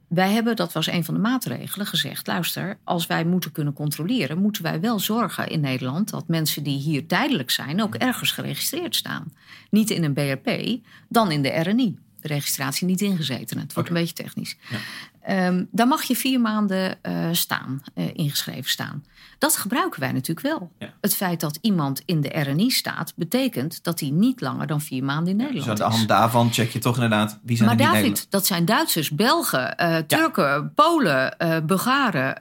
Wij 0.09 0.31
hebben, 0.31 0.57
dat 0.57 0.73
was 0.73 0.87
een 0.87 1.05
van 1.05 1.15
de 1.15 1.21
maatregelen, 1.21 1.87
gezegd: 1.87 2.27
luister, 2.27 2.79
als 2.85 3.07
wij 3.07 3.25
moeten 3.25 3.53
kunnen 3.53 3.73
controleren, 3.73 4.39
moeten 4.39 4.63
wij 4.63 4.81
wel 4.81 4.99
zorgen 4.99 5.49
in 5.49 5.61
Nederland 5.61 6.11
dat 6.11 6.29
mensen 6.29 6.63
die 6.63 6.79
hier 6.79 7.07
tijdelijk 7.07 7.51
zijn 7.51 7.83
ook 7.83 7.95
ergens 7.95 8.31
geregistreerd 8.31 8.97
staan. 8.97 9.33
Niet 9.71 9.91
in 9.91 10.05
een 10.05 10.13
BRP, 10.13 10.79
dan 11.09 11.31
in 11.31 11.43
de 11.43 11.49
RNI. 11.49 11.99
De 12.27 12.35
registratie 12.35 12.87
niet 12.87 13.01
ingezeten. 13.01 13.59
Het 13.59 13.73
wordt 13.73 13.89
een 13.89 13.95
beetje 13.95 14.15
technisch. 14.15 14.57
Ja. 14.71 15.47
Um, 15.47 15.69
daar 15.71 15.87
mag 15.87 16.03
je 16.03 16.17
vier 16.17 16.41
maanden 16.41 16.99
uh, 17.03 17.29
staan, 17.33 17.83
uh, 17.95 18.05
ingeschreven 18.13 18.71
staan. 18.71 19.05
Dat 19.39 19.57
gebruiken 19.57 20.01
wij 20.01 20.13
natuurlijk 20.13 20.47
wel. 20.47 20.73
Ja. 20.79 20.93
Het 21.01 21.15
feit 21.15 21.41
dat 21.41 21.59
iemand 21.61 22.03
in 22.05 22.21
de 22.21 22.29
RNI 22.29 22.71
staat, 22.71 23.13
betekent 23.17 23.85
dat 23.85 24.01
hij 24.01 24.11
niet 24.11 24.41
langer 24.41 24.67
dan 24.67 24.81
vier 24.81 25.05
maanden 25.05 25.31
in 25.31 25.37
Nederland 25.37 25.67
dus 25.67 25.75
is. 25.75 25.83
aan 25.83 25.91
de 25.91 25.97
hand 25.97 26.09
daarvan 26.09 26.53
check 26.53 26.71
je 26.71 26.79
toch 26.79 26.95
inderdaad 26.95 27.39
wie 27.43 27.57
zijn 27.57 27.69
maar 27.69 27.79
David, 27.79 27.95
Nederland. 27.95 28.27
dat 28.31 28.47
zijn 28.47 28.65
Duitsers, 28.65 29.11
Belgen, 29.11 29.75
uh, 29.81 29.97
Turken, 29.97 30.73
Polen, 30.75 31.37
Bulgaren, 31.67 32.41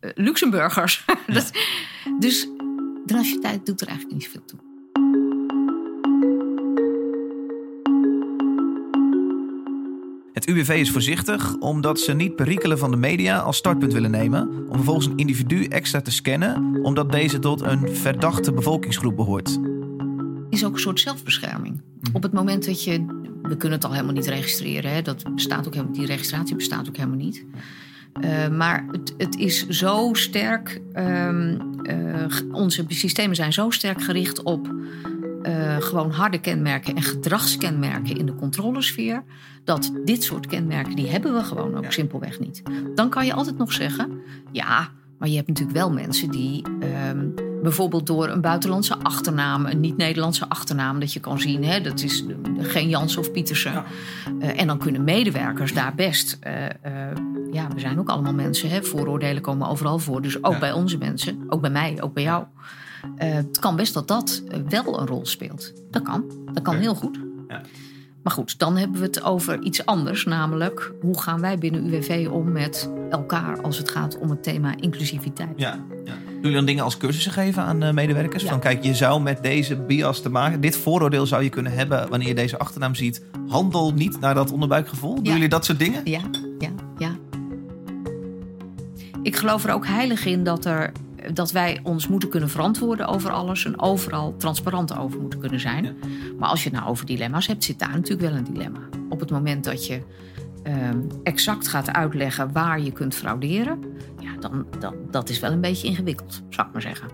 Luxemburgers. 0.00 1.04
dat, 1.26 1.50
dus 2.18 2.40
de 3.06 3.14
nationaliteit 3.14 3.66
doet 3.66 3.80
er 3.80 3.86
eigenlijk 3.88 4.18
niet 4.18 4.28
veel 4.28 4.44
toe. 4.44 4.65
Het 10.36 10.48
UWV 10.48 10.68
is 10.68 10.90
voorzichtig 10.90 11.56
omdat 11.58 12.00
ze 12.00 12.12
niet 12.12 12.36
perikelen 12.36 12.78
van 12.78 12.90
de 12.90 12.96
media 12.96 13.38
als 13.38 13.56
startpunt 13.56 13.92
willen 13.92 14.10
nemen 14.10 14.48
om 14.68 14.74
vervolgens 14.74 15.06
een 15.06 15.16
individu 15.16 15.64
extra 15.64 16.00
te 16.00 16.10
scannen 16.10 16.78
omdat 16.82 17.12
deze 17.12 17.38
tot 17.38 17.60
een 17.60 17.96
verdachte 17.96 18.52
bevolkingsgroep 18.52 19.16
behoort. 19.16 19.58
Is 20.50 20.64
ook 20.64 20.72
een 20.72 20.80
soort 20.80 21.00
zelfbescherming. 21.00 21.82
Op 22.12 22.22
het 22.22 22.32
moment 22.32 22.66
dat 22.66 22.84
je, 22.84 23.04
we 23.42 23.56
kunnen 23.56 23.78
het 23.78 23.84
al 23.84 23.92
helemaal 23.92 24.14
niet 24.14 24.26
registreren, 24.26 24.92
hè, 24.92 25.02
dat 25.02 25.34
bestaat 25.34 25.66
ook 25.66 25.74
helemaal, 25.74 25.94
die 25.94 26.06
registratie 26.06 26.56
bestaat 26.56 26.88
ook 26.88 26.96
helemaal 26.96 27.18
niet. 27.18 27.44
Uh, 28.20 28.48
maar 28.48 28.86
het, 28.90 29.14
het, 29.16 29.36
is 29.36 29.68
zo 29.68 30.10
sterk, 30.12 30.80
um, 30.94 31.58
uh, 31.82 32.26
onze 32.52 32.84
systemen 32.88 33.36
zijn 33.36 33.52
zo 33.52 33.70
sterk 33.70 34.02
gericht 34.02 34.42
op 34.42 34.74
uh, 35.48 35.76
gewoon 35.76 36.10
harde 36.10 36.38
kenmerken 36.38 36.94
en 36.94 37.02
gedragskenmerken 37.02 38.16
in 38.16 38.26
de 38.26 38.34
controlesfeer. 38.34 39.24
Dat 39.64 39.92
dit 40.04 40.22
soort 40.22 40.46
kenmerken, 40.46 40.96
die 40.96 41.08
hebben 41.08 41.34
we 41.34 41.44
gewoon 41.44 41.76
ook 41.76 41.84
ja. 41.84 41.90
simpelweg 41.90 42.38
niet. 42.38 42.62
Dan 42.94 43.08
kan 43.08 43.26
je 43.26 43.32
altijd 43.32 43.58
nog 43.58 43.72
zeggen, 43.72 44.20
ja, 44.52 44.88
maar 45.18 45.28
je 45.28 45.36
hebt 45.36 45.48
natuurlijk 45.48 45.76
wel 45.76 45.92
mensen 45.92 46.30
die 46.30 46.64
um, 47.10 47.34
bijvoorbeeld 47.62 48.06
door 48.06 48.28
een 48.28 48.40
buitenlandse 48.40 48.96
achternaam, 49.02 49.66
een 49.66 49.80
niet-Nederlandse 49.80 50.48
achternaam, 50.48 51.00
dat 51.00 51.12
je 51.12 51.20
kan 51.20 51.40
zien, 51.40 51.64
hè, 51.64 51.80
dat 51.80 52.02
is 52.02 52.24
geen 52.58 52.88
Jans 52.88 53.16
of 53.16 53.32
Pietersen. 53.32 53.72
Ja. 53.72 53.84
Uh, 54.40 54.60
en 54.60 54.66
dan 54.66 54.78
kunnen 54.78 55.04
medewerkers 55.04 55.74
daar 55.74 55.94
best, 55.94 56.38
uh, 56.46 56.52
uh, 56.62 56.70
ja, 57.52 57.68
we 57.68 57.80
zijn 57.80 57.98
ook 57.98 58.08
allemaal 58.08 58.34
mensen, 58.34 58.70
hè, 58.70 58.82
vooroordelen 58.82 59.42
komen 59.42 59.68
overal 59.68 59.98
voor. 59.98 60.22
Dus 60.22 60.44
ook 60.44 60.52
ja. 60.52 60.58
bij 60.58 60.72
onze 60.72 60.98
mensen, 60.98 61.44
ook 61.48 61.60
bij 61.60 61.70
mij, 61.70 61.96
ook 62.00 62.14
bij 62.14 62.22
jou. 62.22 62.44
Uh, 63.18 63.34
het 63.34 63.58
kan 63.58 63.76
best 63.76 63.94
dat 63.94 64.08
dat 64.08 64.42
wel 64.68 65.00
een 65.00 65.06
rol 65.06 65.26
speelt. 65.26 65.72
Dat 65.90 66.02
kan. 66.02 66.24
Dat 66.52 66.62
kan 66.62 66.76
heel 66.76 66.94
goed. 66.94 67.18
Ja. 67.48 67.60
Maar 68.22 68.34
goed, 68.34 68.58
dan 68.58 68.76
hebben 68.76 69.00
we 69.00 69.06
het 69.06 69.22
over 69.22 69.62
iets 69.62 69.86
anders. 69.86 70.24
Namelijk, 70.24 70.92
hoe 71.00 71.20
gaan 71.20 71.40
wij 71.40 71.58
binnen 71.58 71.86
UWV 71.86 72.28
om 72.30 72.52
met 72.52 72.90
elkaar 73.10 73.60
als 73.60 73.78
het 73.78 73.90
gaat 73.90 74.18
om 74.18 74.30
het 74.30 74.42
thema 74.42 74.74
inclusiviteit? 74.76 75.52
Ja, 75.56 75.80
ja. 76.04 76.12
Doen 76.12 76.40
jullie 76.40 76.56
dan 76.56 76.64
dingen 76.64 76.84
als 76.84 76.96
cursussen 76.96 77.32
geven 77.32 77.62
aan 77.62 77.84
uh, 77.84 77.90
medewerkers? 77.90 78.42
Ja. 78.42 78.48
Van 78.48 78.60
kijk, 78.60 78.84
je 78.84 78.94
zou 78.94 79.22
met 79.22 79.42
deze 79.42 79.76
bias 79.76 80.20
te 80.22 80.28
maken... 80.28 80.60
Dit 80.60 80.76
vooroordeel 80.76 81.26
zou 81.26 81.42
je 81.42 81.48
kunnen 81.48 81.72
hebben 81.72 82.08
wanneer 82.08 82.28
je 82.28 82.34
deze 82.34 82.58
achternaam 82.58 82.94
ziet. 82.94 83.22
Handel 83.48 83.92
niet 83.92 84.20
naar 84.20 84.34
dat 84.34 84.52
onderbuikgevoel. 84.52 85.14
Doen 85.14 85.32
jullie 85.32 85.48
dat 85.48 85.64
soort 85.64 85.78
dingen? 85.78 86.00
Ja, 86.04 86.20
ja, 86.58 86.70
ja. 86.98 87.16
Ik 89.22 89.36
geloof 89.36 89.64
er 89.64 89.72
ook 89.72 89.86
heilig 89.86 90.24
in 90.24 90.44
dat 90.44 90.64
er 90.64 90.92
dat 91.32 91.52
wij 91.52 91.80
ons 91.82 92.08
moeten 92.08 92.28
kunnen 92.28 92.48
verantwoorden 92.48 93.06
over 93.06 93.30
alles 93.30 93.64
en 93.64 93.80
overal 93.80 94.36
transparant 94.36 94.96
over 94.96 95.20
moeten 95.20 95.38
kunnen 95.38 95.60
zijn. 95.60 95.84
Ja. 95.84 95.92
Maar 96.38 96.48
als 96.48 96.62
je 96.62 96.68
het 96.68 96.78
nou 96.78 96.90
over 96.90 97.06
dilemma's 97.06 97.46
hebt, 97.46 97.64
zit 97.64 97.78
daar 97.78 97.94
natuurlijk 97.94 98.28
wel 98.30 98.38
een 98.38 98.44
dilemma. 98.44 98.80
Op 99.08 99.20
het 99.20 99.30
moment 99.30 99.64
dat 99.64 99.86
je 99.86 100.00
um, 100.66 101.06
exact 101.22 101.68
gaat 101.68 101.92
uitleggen 101.92 102.52
waar 102.52 102.80
je 102.80 102.92
kunt 102.92 103.14
frauderen, 103.14 103.78
ja, 104.20 104.36
dan, 104.40 104.66
dan 104.78 104.94
dat 105.10 105.28
is 105.28 105.40
wel 105.40 105.52
een 105.52 105.60
beetje 105.60 105.86
ingewikkeld, 105.86 106.42
zou 106.48 106.66
ik 106.66 106.72
maar 106.72 106.82
zeggen. 106.82 107.08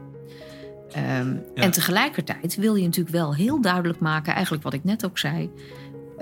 Um, 1.21 1.43
ja. 1.55 1.63
En 1.63 1.71
tegelijkertijd 1.71 2.57
wil 2.57 2.75
je 2.75 2.85
natuurlijk 2.85 3.17
wel 3.17 3.35
heel 3.35 3.61
duidelijk 3.61 4.01
maken, 4.01 4.33
eigenlijk 4.33 4.65
wat 4.65 4.73
ik 4.73 4.85
net 4.85 5.05
ook 5.05 5.19
zei. 5.19 5.51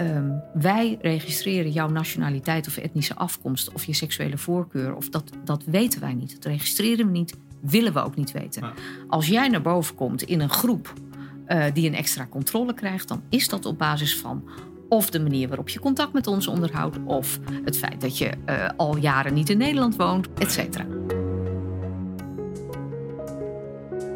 Um, 0.00 0.42
wij 0.54 0.98
registreren 1.02 1.70
jouw 1.70 1.88
nationaliteit 1.88 2.66
of 2.66 2.76
etnische 2.76 3.14
afkomst 3.14 3.72
of 3.72 3.84
je 3.84 3.92
seksuele 3.92 4.38
voorkeur. 4.38 4.94
Of 4.94 5.08
dat, 5.08 5.30
dat 5.44 5.64
weten 5.64 6.00
wij 6.00 6.14
niet. 6.14 6.34
Dat 6.34 6.44
registreren 6.44 7.06
we 7.06 7.12
niet 7.12 7.36
willen 7.60 7.92
we 7.92 8.04
ook 8.04 8.16
niet 8.16 8.32
weten. 8.32 8.62
Ja. 8.62 8.72
Als 9.08 9.26
jij 9.26 9.48
naar 9.48 9.62
boven 9.62 9.94
komt 9.94 10.22
in 10.22 10.40
een 10.40 10.50
groep 10.50 10.92
uh, 11.48 11.64
die 11.72 11.88
een 11.88 11.94
extra 11.94 12.26
controle 12.26 12.74
krijgt, 12.74 13.08
dan 13.08 13.22
is 13.28 13.48
dat 13.48 13.66
op 13.66 13.78
basis 13.78 14.18
van 14.18 14.48
of 14.88 15.10
de 15.10 15.20
manier 15.20 15.48
waarop 15.48 15.68
je 15.68 15.80
contact 15.80 16.12
met 16.12 16.26
ons 16.26 16.46
onderhoudt, 16.46 16.98
of 17.04 17.38
het 17.64 17.78
feit 17.78 18.00
dat 18.00 18.18
je 18.18 18.30
uh, 18.48 18.68
al 18.76 18.96
jaren 18.96 19.34
niet 19.34 19.50
in 19.50 19.58
Nederland 19.58 19.96
woont, 19.96 20.28
et 20.38 20.52
cetera. 20.52 20.86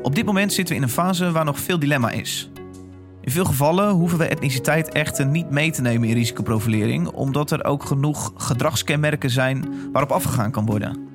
Op 0.03 0.15
dit 0.15 0.25
moment 0.25 0.53
zitten 0.53 0.75
we 0.75 0.81
in 0.81 0.87
een 0.87 0.95
fase 0.95 1.33
waar 1.33 1.45
nog 1.45 1.61
veel 1.61 1.79
dilemma 1.79 2.11
is. 2.11 2.51
In 3.21 3.31
veel 3.31 3.45
gevallen 3.45 3.91
hoeven 3.91 4.19
we 4.19 4.25
etniciteit 4.25 4.89
echter 4.89 5.27
niet 5.27 5.51
mee 5.51 5.71
te 5.71 5.83
nemen 5.83 6.09
in 6.09 6.15
risicoprofilering, 6.15 7.09
omdat 7.09 7.51
er 7.51 7.65
ook 7.65 7.85
genoeg 7.85 8.33
gedragskenmerken 8.37 9.31
zijn 9.31 9.65
waarop 9.93 10.13
afgegaan 10.13 10.51
kan 10.51 10.67
worden. 10.67 11.09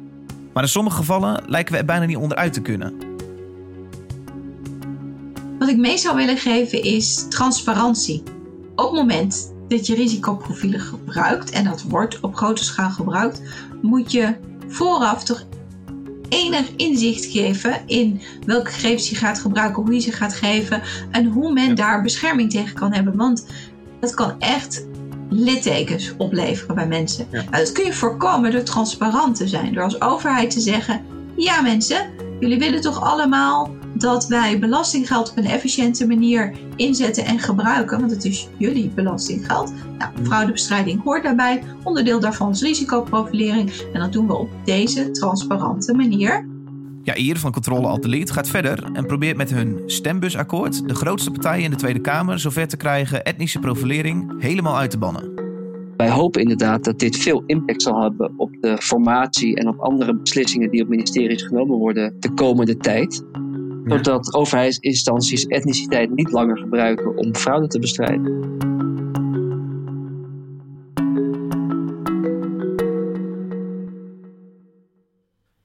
Maar 0.53 0.63
in 0.63 0.69
sommige 0.69 0.95
gevallen 0.95 1.43
lijken 1.47 1.73
we 1.73 1.79
er 1.79 1.85
bijna 1.85 2.05
niet 2.05 2.17
onderuit 2.17 2.53
te 2.53 2.61
kunnen. 2.61 2.93
Wat 5.59 5.69
ik 5.69 5.77
mee 5.77 5.97
zou 5.97 6.15
willen 6.15 6.37
geven 6.37 6.83
is 6.83 7.25
transparantie. 7.29 8.23
Op 8.75 8.85
het 8.85 8.93
moment 8.93 9.53
dat 9.67 9.87
je 9.87 9.95
risicoprofielen 9.95 10.79
gebruikt, 10.79 11.49
en 11.49 11.63
dat 11.63 11.81
wordt 11.81 12.19
op 12.19 12.35
grote 12.35 12.63
schaal 12.63 12.89
gebruikt, 12.89 13.41
moet 13.81 14.11
je 14.11 14.35
vooraf 14.67 15.23
toch 15.23 15.45
enig 16.29 16.75
inzicht 16.75 17.25
geven 17.25 17.81
in 17.85 18.21
welke 18.45 18.71
gegevens 18.71 19.09
je 19.09 19.15
gaat 19.15 19.39
gebruiken, 19.39 19.83
hoe 19.83 19.93
je 19.93 19.99
ze 19.99 20.11
gaat 20.11 20.33
geven 20.33 20.81
en 21.11 21.25
hoe 21.25 21.53
men 21.53 21.75
daar 21.75 22.01
bescherming 22.01 22.51
tegen 22.51 22.75
kan 22.75 22.93
hebben. 22.93 23.15
Want 23.15 23.45
dat 23.99 24.13
kan 24.13 24.39
echt 24.39 24.85
littekens 25.29 26.13
opleveren 26.17 26.75
bij 26.75 26.87
mensen. 26.87 27.27
Ja. 27.31 27.41
Nou, 27.41 27.63
dat 27.63 27.71
kun 27.71 27.85
je 27.85 27.93
voorkomen 27.93 28.51
door 28.51 28.63
transparant 28.63 29.35
te 29.35 29.47
zijn. 29.47 29.73
Door 29.73 29.83
als 29.83 30.01
overheid 30.01 30.51
te 30.51 30.59
zeggen: 30.59 31.01
ja, 31.35 31.61
mensen, 31.61 32.09
jullie 32.39 32.59
willen 32.59 32.81
toch 32.81 33.01
allemaal 33.01 33.77
dat 33.93 34.27
wij 34.27 34.59
belastinggeld 34.59 35.29
op 35.29 35.37
een 35.37 35.45
efficiënte 35.45 36.07
manier 36.07 36.57
inzetten 36.75 37.25
en 37.25 37.39
gebruiken, 37.39 37.99
want 37.99 38.11
het 38.11 38.25
is 38.25 38.47
jullie 38.57 38.89
belastinggeld. 38.89 39.73
Nou, 39.97 40.11
fraudebestrijding 40.23 41.03
hoort 41.03 41.23
daarbij. 41.23 41.63
Onderdeel 41.83 42.19
daarvan 42.19 42.51
is 42.51 42.61
risicoprofilering. 42.61 43.71
En 43.93 43.99
dat 43.99 44.13
doen 44.13 44.27
we 44.27 44.35
op 44.35 44.49
deze 44.65 45.11
transparante 45.11 45.93
manier. 45.93 46.47
Jair 47.03 47.37
van 47.37 47.51
Controle 47.51 47.87
Alt 47.87 48.01
Delete 48.01 48.33
gaat 48.33 48.49
verder 48.49 48.83
en 48.93 49.05
probeert 49.05 49.37
met 49.37 49.53
hun 49.53 49.81
stembusakkoord 49.85 50.87
de 50.87 50.95
grootste 50.95 51.31
partijen 51.31 51.63
in 51.63 51.69
de 51.69 51.75
Tweede 51.75 52.01
Kamer 52.01 52.39
zover 52.39 52.67
te 52.67 52.77
krijgen 52.77 53.23
etnische 53.23 53.59
profilering 53.59 54.41
helemaal 54.41 54.77
uit 54.77 54.91
te 54.91 54.97
bannen. 54.97 55.47
Wij 55.97 56.09
hopen 56.09 56.41
inderdaad 56.41 56.83
dat 56.83 56.99
dit 56.99 57.17
veel 57.17 57.43
impact 57.45 57.81
zal 57.81 58.01
hebben 58.01 58.33
op 58.37 58.51
de 58.61 58.77
formatie 58.81 59.55
en 59.55 59.67
op 59.67 59.79
andere 59.79 60.15
beslissingen 60.15 60.69
die 60.69 60.81
op 60.81 60.89
ministeries 60.89 61.43
genomen 61.43 61.77
worden 61.77 62.15
de 62.19 62.33
komende 62.33 62.77
tijd. 62.77 63.23
Ja. 63.33 63.97
Zodat 63.97 64.33
overheidsinstanties 64.33 65.45
etniciteit 65.45 66.15
niet 66.15 66.31
langer 66.31 66.57
gebruiken 66.57 67.17
om 67.17 67.35
fraude 67.35 67.67
te 67.67 67.79
bestrijden. 67.79 68.68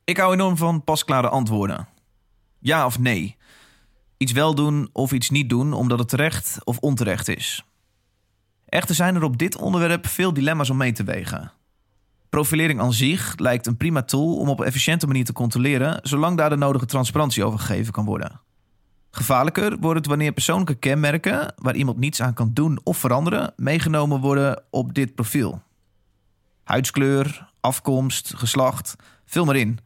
Ik 0.05 0.17
hou 0.17 0.33
enorm 0.33 0.57
van 0.57 0.85
pasklare 0.85 1.29
antwoorden. 1.29 1.88
Ja 2.59 2.87
of 2.87 2.99
nee. 2.99 3.37
Iets 4.17 4.33
wel 4.33 4.55
doen 4.55 4.88
of 4.93 5.12
iets 5.12 5.31
niet 5.31 5.49
doen 5.49 5.73
omdat 5.73 5.99
het 5.99 6.09
terecht 6.09 6.59
of 6.64 6.79
onterecht 6.79 7.29
is. 7.29 7.64
Echter 8.67 8.95
zijn 8.95 9.14
er 9.14 9.23
op 9.23 9.38
dit 9.38 9.57
onderwerp 9.57 10.07
veel 10.07 10.33
dilemma's 10.33 10.71
om 10.71 10.77
mee 10.77 10.93
te 10.93 11.05
wegen. 11.05 11.53
Profilering 12.29 12.81
aan 12.81 12.93
zich 12.93 13.38
lijkt 13.38 13.67
een 13.67 13.77
prima 13.77 14.03
tool 14.03 14.37
om 14.37 14.49
op 14.49 14.61
efficiënte 14.61 15.07
manier 15.07 15.25
te 15.25 15.33
controleren, 15.33 15.99
zolang 16.03 16.37
daar 16.37 16.51
de 16.51 16.57
nodige 16.57 16.87
transparantie 16.87 17.45
over 17.45 17.59
gegeven 17.59 17.93
kan 17.93 18.05
worden. 18.05 18.40
Gevaarlijker 19.11 19.79
wordt 19.79 19.99
het 19.99 20.07
wanneer 20.07 20.33
persoonlijke 20.33 20.75
kenmerken, 20.75 21.55
waar 21.57 21.75
iemand 21.75 21.99
niets 21.99 22.23
aan 22.23 22.35
kan 22.35 22.51
doen 22.53 22.81
of 22.83 22.99
veranderen, 22.99 23.53
meegenomen 23.57 24.21
worden 24.21 24.62
op 24.71 24.95
dit 24.95 25.14
profiel. 25.14 25.62
Huidskleur, 26.64 27.53
afkomst, 27.64 28.33
geslacht, 28.37 28.96
vul 29.27 29.44
maar 29.44 29.57
in. 29.57 29.79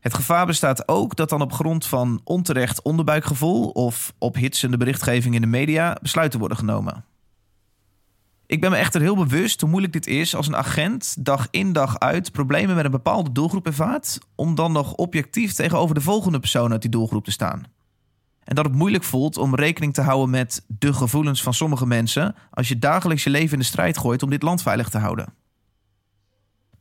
Het 0.00 0.14
gevaar 0.14 0.46
bestaat 0.46 0.88
ook 0.88 1.16
dat 1.16 1.28
dan 1.28 1.40
op 1.40 1.52
grond 1.52 1.86
van 1.86 2.20
onterecht 2.24 2.82
onderbuikgevoel 2.82 3.68
of 3.68 4.12
ophitsende 4.18 4.76
berichtgeving 4.76 5.34
in 5.34 5.40
de 5.40 5.46
media 5.46 5.96
besluiten 6.02 6.38
worden 6.38 6.58
genomen. 6.58 7.04
Ik 8.46 8.60
ben 8.60 8.70
me 8.70 8.76
echter 8.76 9.00
heel 9.00 9.16
bewust 9.16 9.60
hoe 9.60 9.70
moeilijk 9.70 9.92
dit 9.92 10.06
is 10.06 10.36
als 10.36 10.46
een 10.46 10.56
agent 10.56 11.24
dag 11.24 11.48
in 11.50 11.72
dag 11.72 11.98
uit 11.98 12.32
problemen 12.32 12.76
met 12.76 12.84
een 12.84 12.90
bepaalde 12.90 13.32
doelgroep 13.32 13.66
ervaart, 13.66 14.18
om 14.34 14.54
dan 14.54 14.72
nog 14.72 14.92
objectief 14.92 15.52
tegenover 15.52 15.94
de 15.94 16.00
volgende 16.00 16.40
persoon 16.40 16.72
uit 16.72 16.82
die 16.82 16.90
doelgroep 16.90 17.24
te 17.24 17.30
staan. 17.30 17.62
En 18.44 18.54
dat 18.54 18.64
het 18.64 18.74
moeilijk 18.74 19.04
voelt 19.04 19.36
om 19.36 19.54
rekening 19.54 19.94
te 19.94 20.02
houden 20.02 20.30
met 20.30 20.64
de 20.66 20.92
gevoelens 20.92 21.42
van 21.42 21.54
sommige 21.54 21.86
mensen 21.86 22.34
als 22.50 22.68
je 22.68 22.78
dagelijks 22.78 23.24
je 23.24 23.30
leven 23.30 23.52
in 23.52 23.58
de 23.58 23.64
strijd 23.64 23.98
gooit 23.98 24.22
om 24.22 24.30
dit 24.30 24.42
land 24.42 24.62
veilig 24.62 24.88
te 24.88 24.98
houden. 24.98 25.34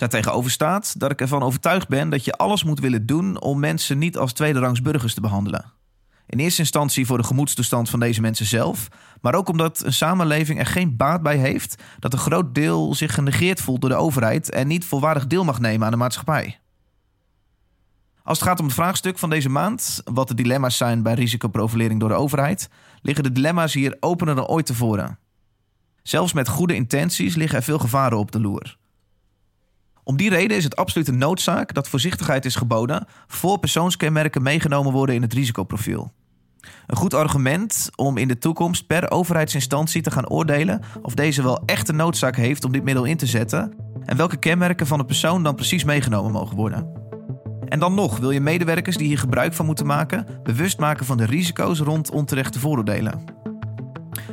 Daartegenover 0.03 0.51
staat 0.51 0.99
dat 0.99 1.11
ik 1.11 1.21
ervan 1.21 1.43
overtuigd 1.43 1.87
ben 1.87 2.09
dat 2.09 2.25
je 2.25 2.33
alles 2.33 2.63
moet 2.63 2.79
willen 2.79 3.05
doen 3.05 3.41
om 3.41 3.59
mensen 3.59 3.97
niet 3.97 4.17
als 4.17 4.33
tweederangs 4.33 4.81
burgers 4.81 5.13
te 5.13 5.21
behandelen. 5.21 5.71
In 6.27 6.39
eerste 6.39 6.61
instantie 6.61 7.05
voor 7.05 7.17
de 7.17 7.23
gemoedstoestand 7.23 7.89
van 7.89 7.99
deze 7.99 8.21
mensen 8.21 8.45
zelf, 8.45 8.87
maar 9.21 9.35
ook 9.35 9.49
omdat 9.49 9.83
een 9.85 9.93
samenleving 9.93 10.59
er 10.59 10.65
geen 10.65 10.97
baat 10.97 11.21
bij 11.21 11.37
heeft 11.37 11.83
dat 11.99 12.13
een 12.13 12.19
groot 12.19 12.55
deel 12.55 12.95
zich 12.95 13.13
genegeerd 13.13 13.61
voelt 13.61 13.81
door 13.81 13.89
de 13.89 13.95
overheid 13.95 14.49
en 14.49 14.67
niet 14.67 14.85
volwaardig 14.85 15.27
deel 15.27 15.43
mag 15.43 15.59
nemen 15.59 15.85
aan 15.85 15.91
de 15.91 15.97
maatschappij. 15.97 16.59
Als 18.23 18.39
het 18.39 18.47
gaat 18.47 18.59
om 18.59 18.65
het 18.65 18.75
vraagstuk 18.75 19.17
van 19.17 19.29
deze 19.29 19.49
maand, 19.49 20.01
wat 20.03 20.27
de 20.27 20.35
dilemma's 20.35 20.77
zijn 20.77 21.03
bij 21.03 21.13
risicoprofilering 21.13 21.99
door 21.99 22.09
de 22.09 22.15
overheid, 22.15 22.69
liggen 23.01 23.23
de 23.23 23.31
dilemma's 23.31 23.73
hier 23.73 23.97
opener 23.99 24.35
dan 24.35 24.47
ooit 24.47 24.65
tevoren. 24.65 25.19
Zelfs 26.01 26.33
met 26.33 26.47
goede 26.47 26.75
intenties 26.75 27.35
liggen 27.35 27.57
er 27.57 27.63
veel 27.63 27.79
gevaren 27.79 28.17
op 28.17 28.31
de 28.31 28.39
loer. 28.39 28.81
Om 30.03 30.17
die 30.17 30.29
reden 30.29 30.57
is 30.57 30.63
het 30.63 30.75
absoluut 30.75 31.07
een 31.07 31.17
noodzaak 31.17 31.73
dat 31.73 31.87
voorzichtigheid 31.87 32.45
is 32.45 32.55
geboden 32.55 33.05
voor 33.27 33.59
persoonskenmerken 33.59 34.41
meegenomen 34.41 34.91
worden 34.91 35.15
in 35.15 35.21
het 35.21 35.33
risicoprofiel. 35.33 36.11
Een 36.87 36.97
goed 36.97 37.13
argument 37.13 37.89
om 37.95 38.17
in 38.17 38.27
de 38.27 38.37
toekomst 38.37 38.87
per 38.87 39.11
overheidsinstantie 39.11 40.01
te 40.01 40.11
gaan 40.11 40.29
oordelen 40.29 40.81
of 41.01 41.13
deze 41.13 41.43
wel 41.43 41.63
echt 41.65 41.91
noodzaak 41.91 42.35
heeft 42.35 42.65
om 42.65 42.71
dit 42.71 42.83
middel 42.83 43.03
in 43.03 43.17
te 43.17 43.25
zetten 43.25 43.73
en 44.05 44.17
welke 44.17 44.37
kenmerken 44.37 44.87
van 44.87 44.97
de 44.97 45.05
persoon 45.05 45.43
dan 45.43 45.55
precies 45.55 45.83
meegenomen 45.83 46.31
mogen 46.31 46.55
worden. 46.55 47.01
En 47.67 47.79
dan 47.79 47.93
nog 47.93 48.17
wil 48.17 48.31
je 48.31 48.41
medewerkers 48.41 48.97
die 48.97 49.07
hier 49.07 49.19
gebruik 49.19 49.53
van 49.53 49.65
moeten 49.65 49.85
maken 49.85 50.25
bewust 50.43 50.79
maken 50.79 51.05
van 51.05 51.17
de 51.17 51.25
risico's 51.25 51.79
rond 51.79 52.11
onterechte 52.11 52.59
vooroordelen. 52.59 53.23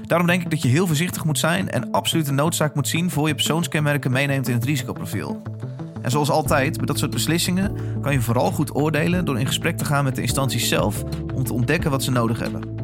Daarom 0.03 0.27
denk 0.27 0.43
ik 0.43 0.51
dat 0.51 0.63
je 0.63 0.69
heel 0.69 0.87
voorzichtig 0.87 1.25
moet 1.25 1.39
zijn 1.39 1.71
en 1.71 1.91
absoluut 1.91 2.29
een 2.29 2.35
noodzaak 2.35 2.75
moet 2.75 2.89
zien 2.89 3.11
voor 3.11 3.29
je 3.29 3.35
persoonskenmerken 3.35 4.11
meeneemt 4.11 4.49
in 4.49 4.55
het 4.55 4.65
risicoprofiel. 4.65 5.43
En 6.03 6.11
zoals 6.11 6.31
altijd, 6.31 6.77
bij 6.77 6.87
dat 6.87 6.99
soort 6.99 7.11
beslissingen 7.11 7.73
kan 8.01 8.13
je 8.13 8.21
vooral 8.21 8.51
goed 8.51 8.75
oordelen 8.75 9.25
door 9.25 9.39
in 9.39 9.47
gesprek 9.47 9.77
te 9.77 9.85
gaan 9.85 10.05
met 10.05 10.15
de 10.15 10.23
instanties 10.23 10.69
zelf 10.69 11.05
om 11.35 11.45
te 11.45 11.53
ontdekken 11.53 11.91
wat 11.91 12.03
ze 12.03 12.11
nodig 12.11 12.39
hebben. 12.39 12.79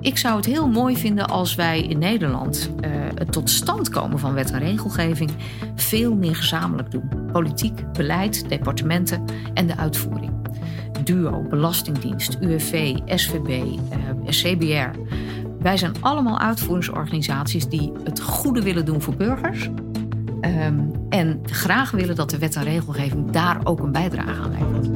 Ik 0.00 0.18
zou 0.18 0.36
het 0.36 0.44
heel 0.44 0.68
mooi 0.68 0.96
vinden 0.96 1.26
als 1.26 1.54
wij 1.54 1.82
in 1.82 1.98
Nederland 1.98 2.70
uh, 2.80 2.90
het 3.14 3.32
tot 3.32 3.50
stand 3.50 3.88
komen 3.88 4.18
van 4.18 4.34
wet 4.34 4.50
en 4.50 4.58
regelgeving 4.58 5.30
veel 5.74 6.14
meer 6.14 6.36
gezamenlijk 6.36 6.90
doen. 6.90 7.10
Politiek, 7.32 7.92
beleid, 7.92 8.48
departementen 8.48 9.24
en 9.54 9.66
de 9.66 9.76
uitvoering. 9.76 10.32
DUO, 11.04 11.42
Belastingdienst, 11.42 12.36
UWV, 12.40 12.96
SVB, 13.04 13.48
uh, 13.48 14.28
CBR. 14.28 14.98
Wij 15.58 15.76
zijn 15.76 15.92
allemaal 16.00 16.38
uitvoeringsorganisaties 16.38 17.68
die 17.68 17.92
het 18.04 18.20
goede 18.20 18.62
willen 18.62 18.84
doen 18.84 19.02
voor 19.02 19.16
burgers. 19.16 19.70
Um, 20.40 20.90
en 21.08 21.40
graag 21.42 21.90
willen 21.90 22.16
dat 22.16 22.30
de 22.30 22.38
wet 22.38 22.56
en 22.56 22.64
regelgeving 22.64 23.30
daar 23.30 23.60
ook 23.64 23.80
een 23.80 23.92
bijdrage 23.92 24.42
aan 24.42 24.50
levert. 24.50 24.86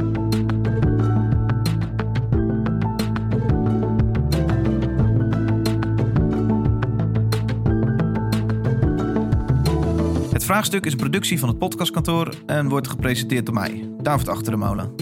Het 10.33 10.45
vraagstuk 10.45 10.87
is 10.87 10.93
een 10.93 10.99
productie 10.99 11.39
van 11.39 11.49
het 11.49 11.59
podcastkantoor 11.59 12.35
en 12.47 12.69
wordt 12.69 12.89
gepresenteerd 12.89 13.47
door 13.47 13.55
mij, 13.55 13.89
David 14.03 14.29
Achter 14.29 14.53
de 14.53 14.59
Molen. 14.59 14.93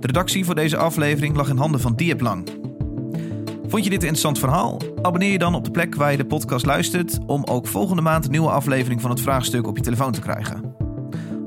De 0.00 0.06
redactie 0.06 0.44
voor 0.44 0.54
deze 0.54 0.76
aflevering 0.76 1.36
lag 1.36 1.48
in 1.48 1.56
handen 1.56 1.80
van 1.80 1.96
Diep 1.96 2.20
Lang. 2.20 2.57
Vond 3.68 3.84
je 3.84 3.90
dit 3.90 4.02
een 4.02 4.08
interessant 4.08 4.38
verhaal? 4.38 4.80
Abonneer 5.02 5.32
je 5.32 5.38
dan 5.38 5.54
op 5.54 5.64
de 5.64 5.70
plek 5.70 5.94
waar 5.94 6.10
je 6.10 6.16
de 6.16 6.24
podcast 6.24 6.66
luistert 6.66 7.18
om 7.26 7.44
ook 7.44 7.66
volgende 7.66 8.02
maand 8.02 8.24
een 8.24 8.30
nieuwe 8.30 8.50
aflevering 8.50 9.00
van 9.00 9.10
het 9.10 9.20
vraagstuk 9.20 9.66
op 9.66 9.76
je 9.76 9.82
telefoon 9.82 10.12
te 10.12 10.20
krijgen. 10.20 10.74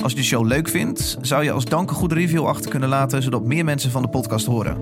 Als 0.04 0.12
je 0.12 0.18
de 0.18 0.24
show 0.24 0.46
leuk 0.46 0.68
vindt, 0.68 1.18
zou 1.22 1.44
je 1.44 1.52
als 1.52 1.66
dank 1.66 1.90
een 1.90 1.96
goede 1.96 2.16
review 2.16 2.46
achter 2.46 2.70
kunnen 2.70 2.90
laten 2.90 3.24
zodat 3.24 3.46
meer 3.46 3.66
mensen 3.66 3.92
van 3.92 4.02
de 4.02 4.08
podcast 4.08 4.46
horen. 4.46 4.78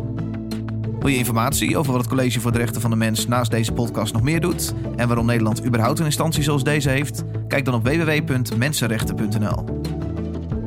Wil 1.00 1.10
je 1.10 1.18
informatie 1.18 1.78
over 1.78 1.92
wat 1.92 2.02
het 2.02 2.10
College 2.10 2.40
voor 2.40 2.52
de 2.52 2.58
Rechten 2.58 2.82
van 2.82 2.90
de 2.90 2.96
Mens 2.96 3.28
naast 3.28 3.52
deze 3.52 3.72
podcast 3.72 4.14
nog 4.14 4.22
meer 4.22 4.42
doet 4.42 4.74
en 4.96 5.08
waarom 5.08 5.26
Nederland 5.26 5.66
überhaupt 5.66 6.00
een 6.00 6.06
instantie 6.06 6.44
zoals 6.44 6.64
deze 6.64 6.90
heeft? 6.90 7.24
Kijk 7.48 7.66
dan 7.66 7.74
op 7.74 7.88
www.mensenrechten.nl. 7.88 9.82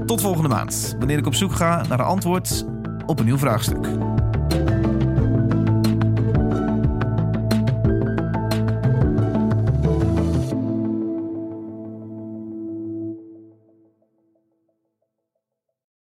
Tot 0.07 0.21
volgende 0.21 0.49
maand, 0.49 0.97
wanneer 0.99 1.19
ik 1.19 1.27
op 1.27 1.35
zoek 1.35 1.53
ga 1.53 1.85
naar 1.89 2.01
een 2.01 2.07
antwoord 2.07 2.67
op 3.07 3.19
een 3.19 3.25
nieuw 3.25 3.39
vraagstuk. 3.39 4.12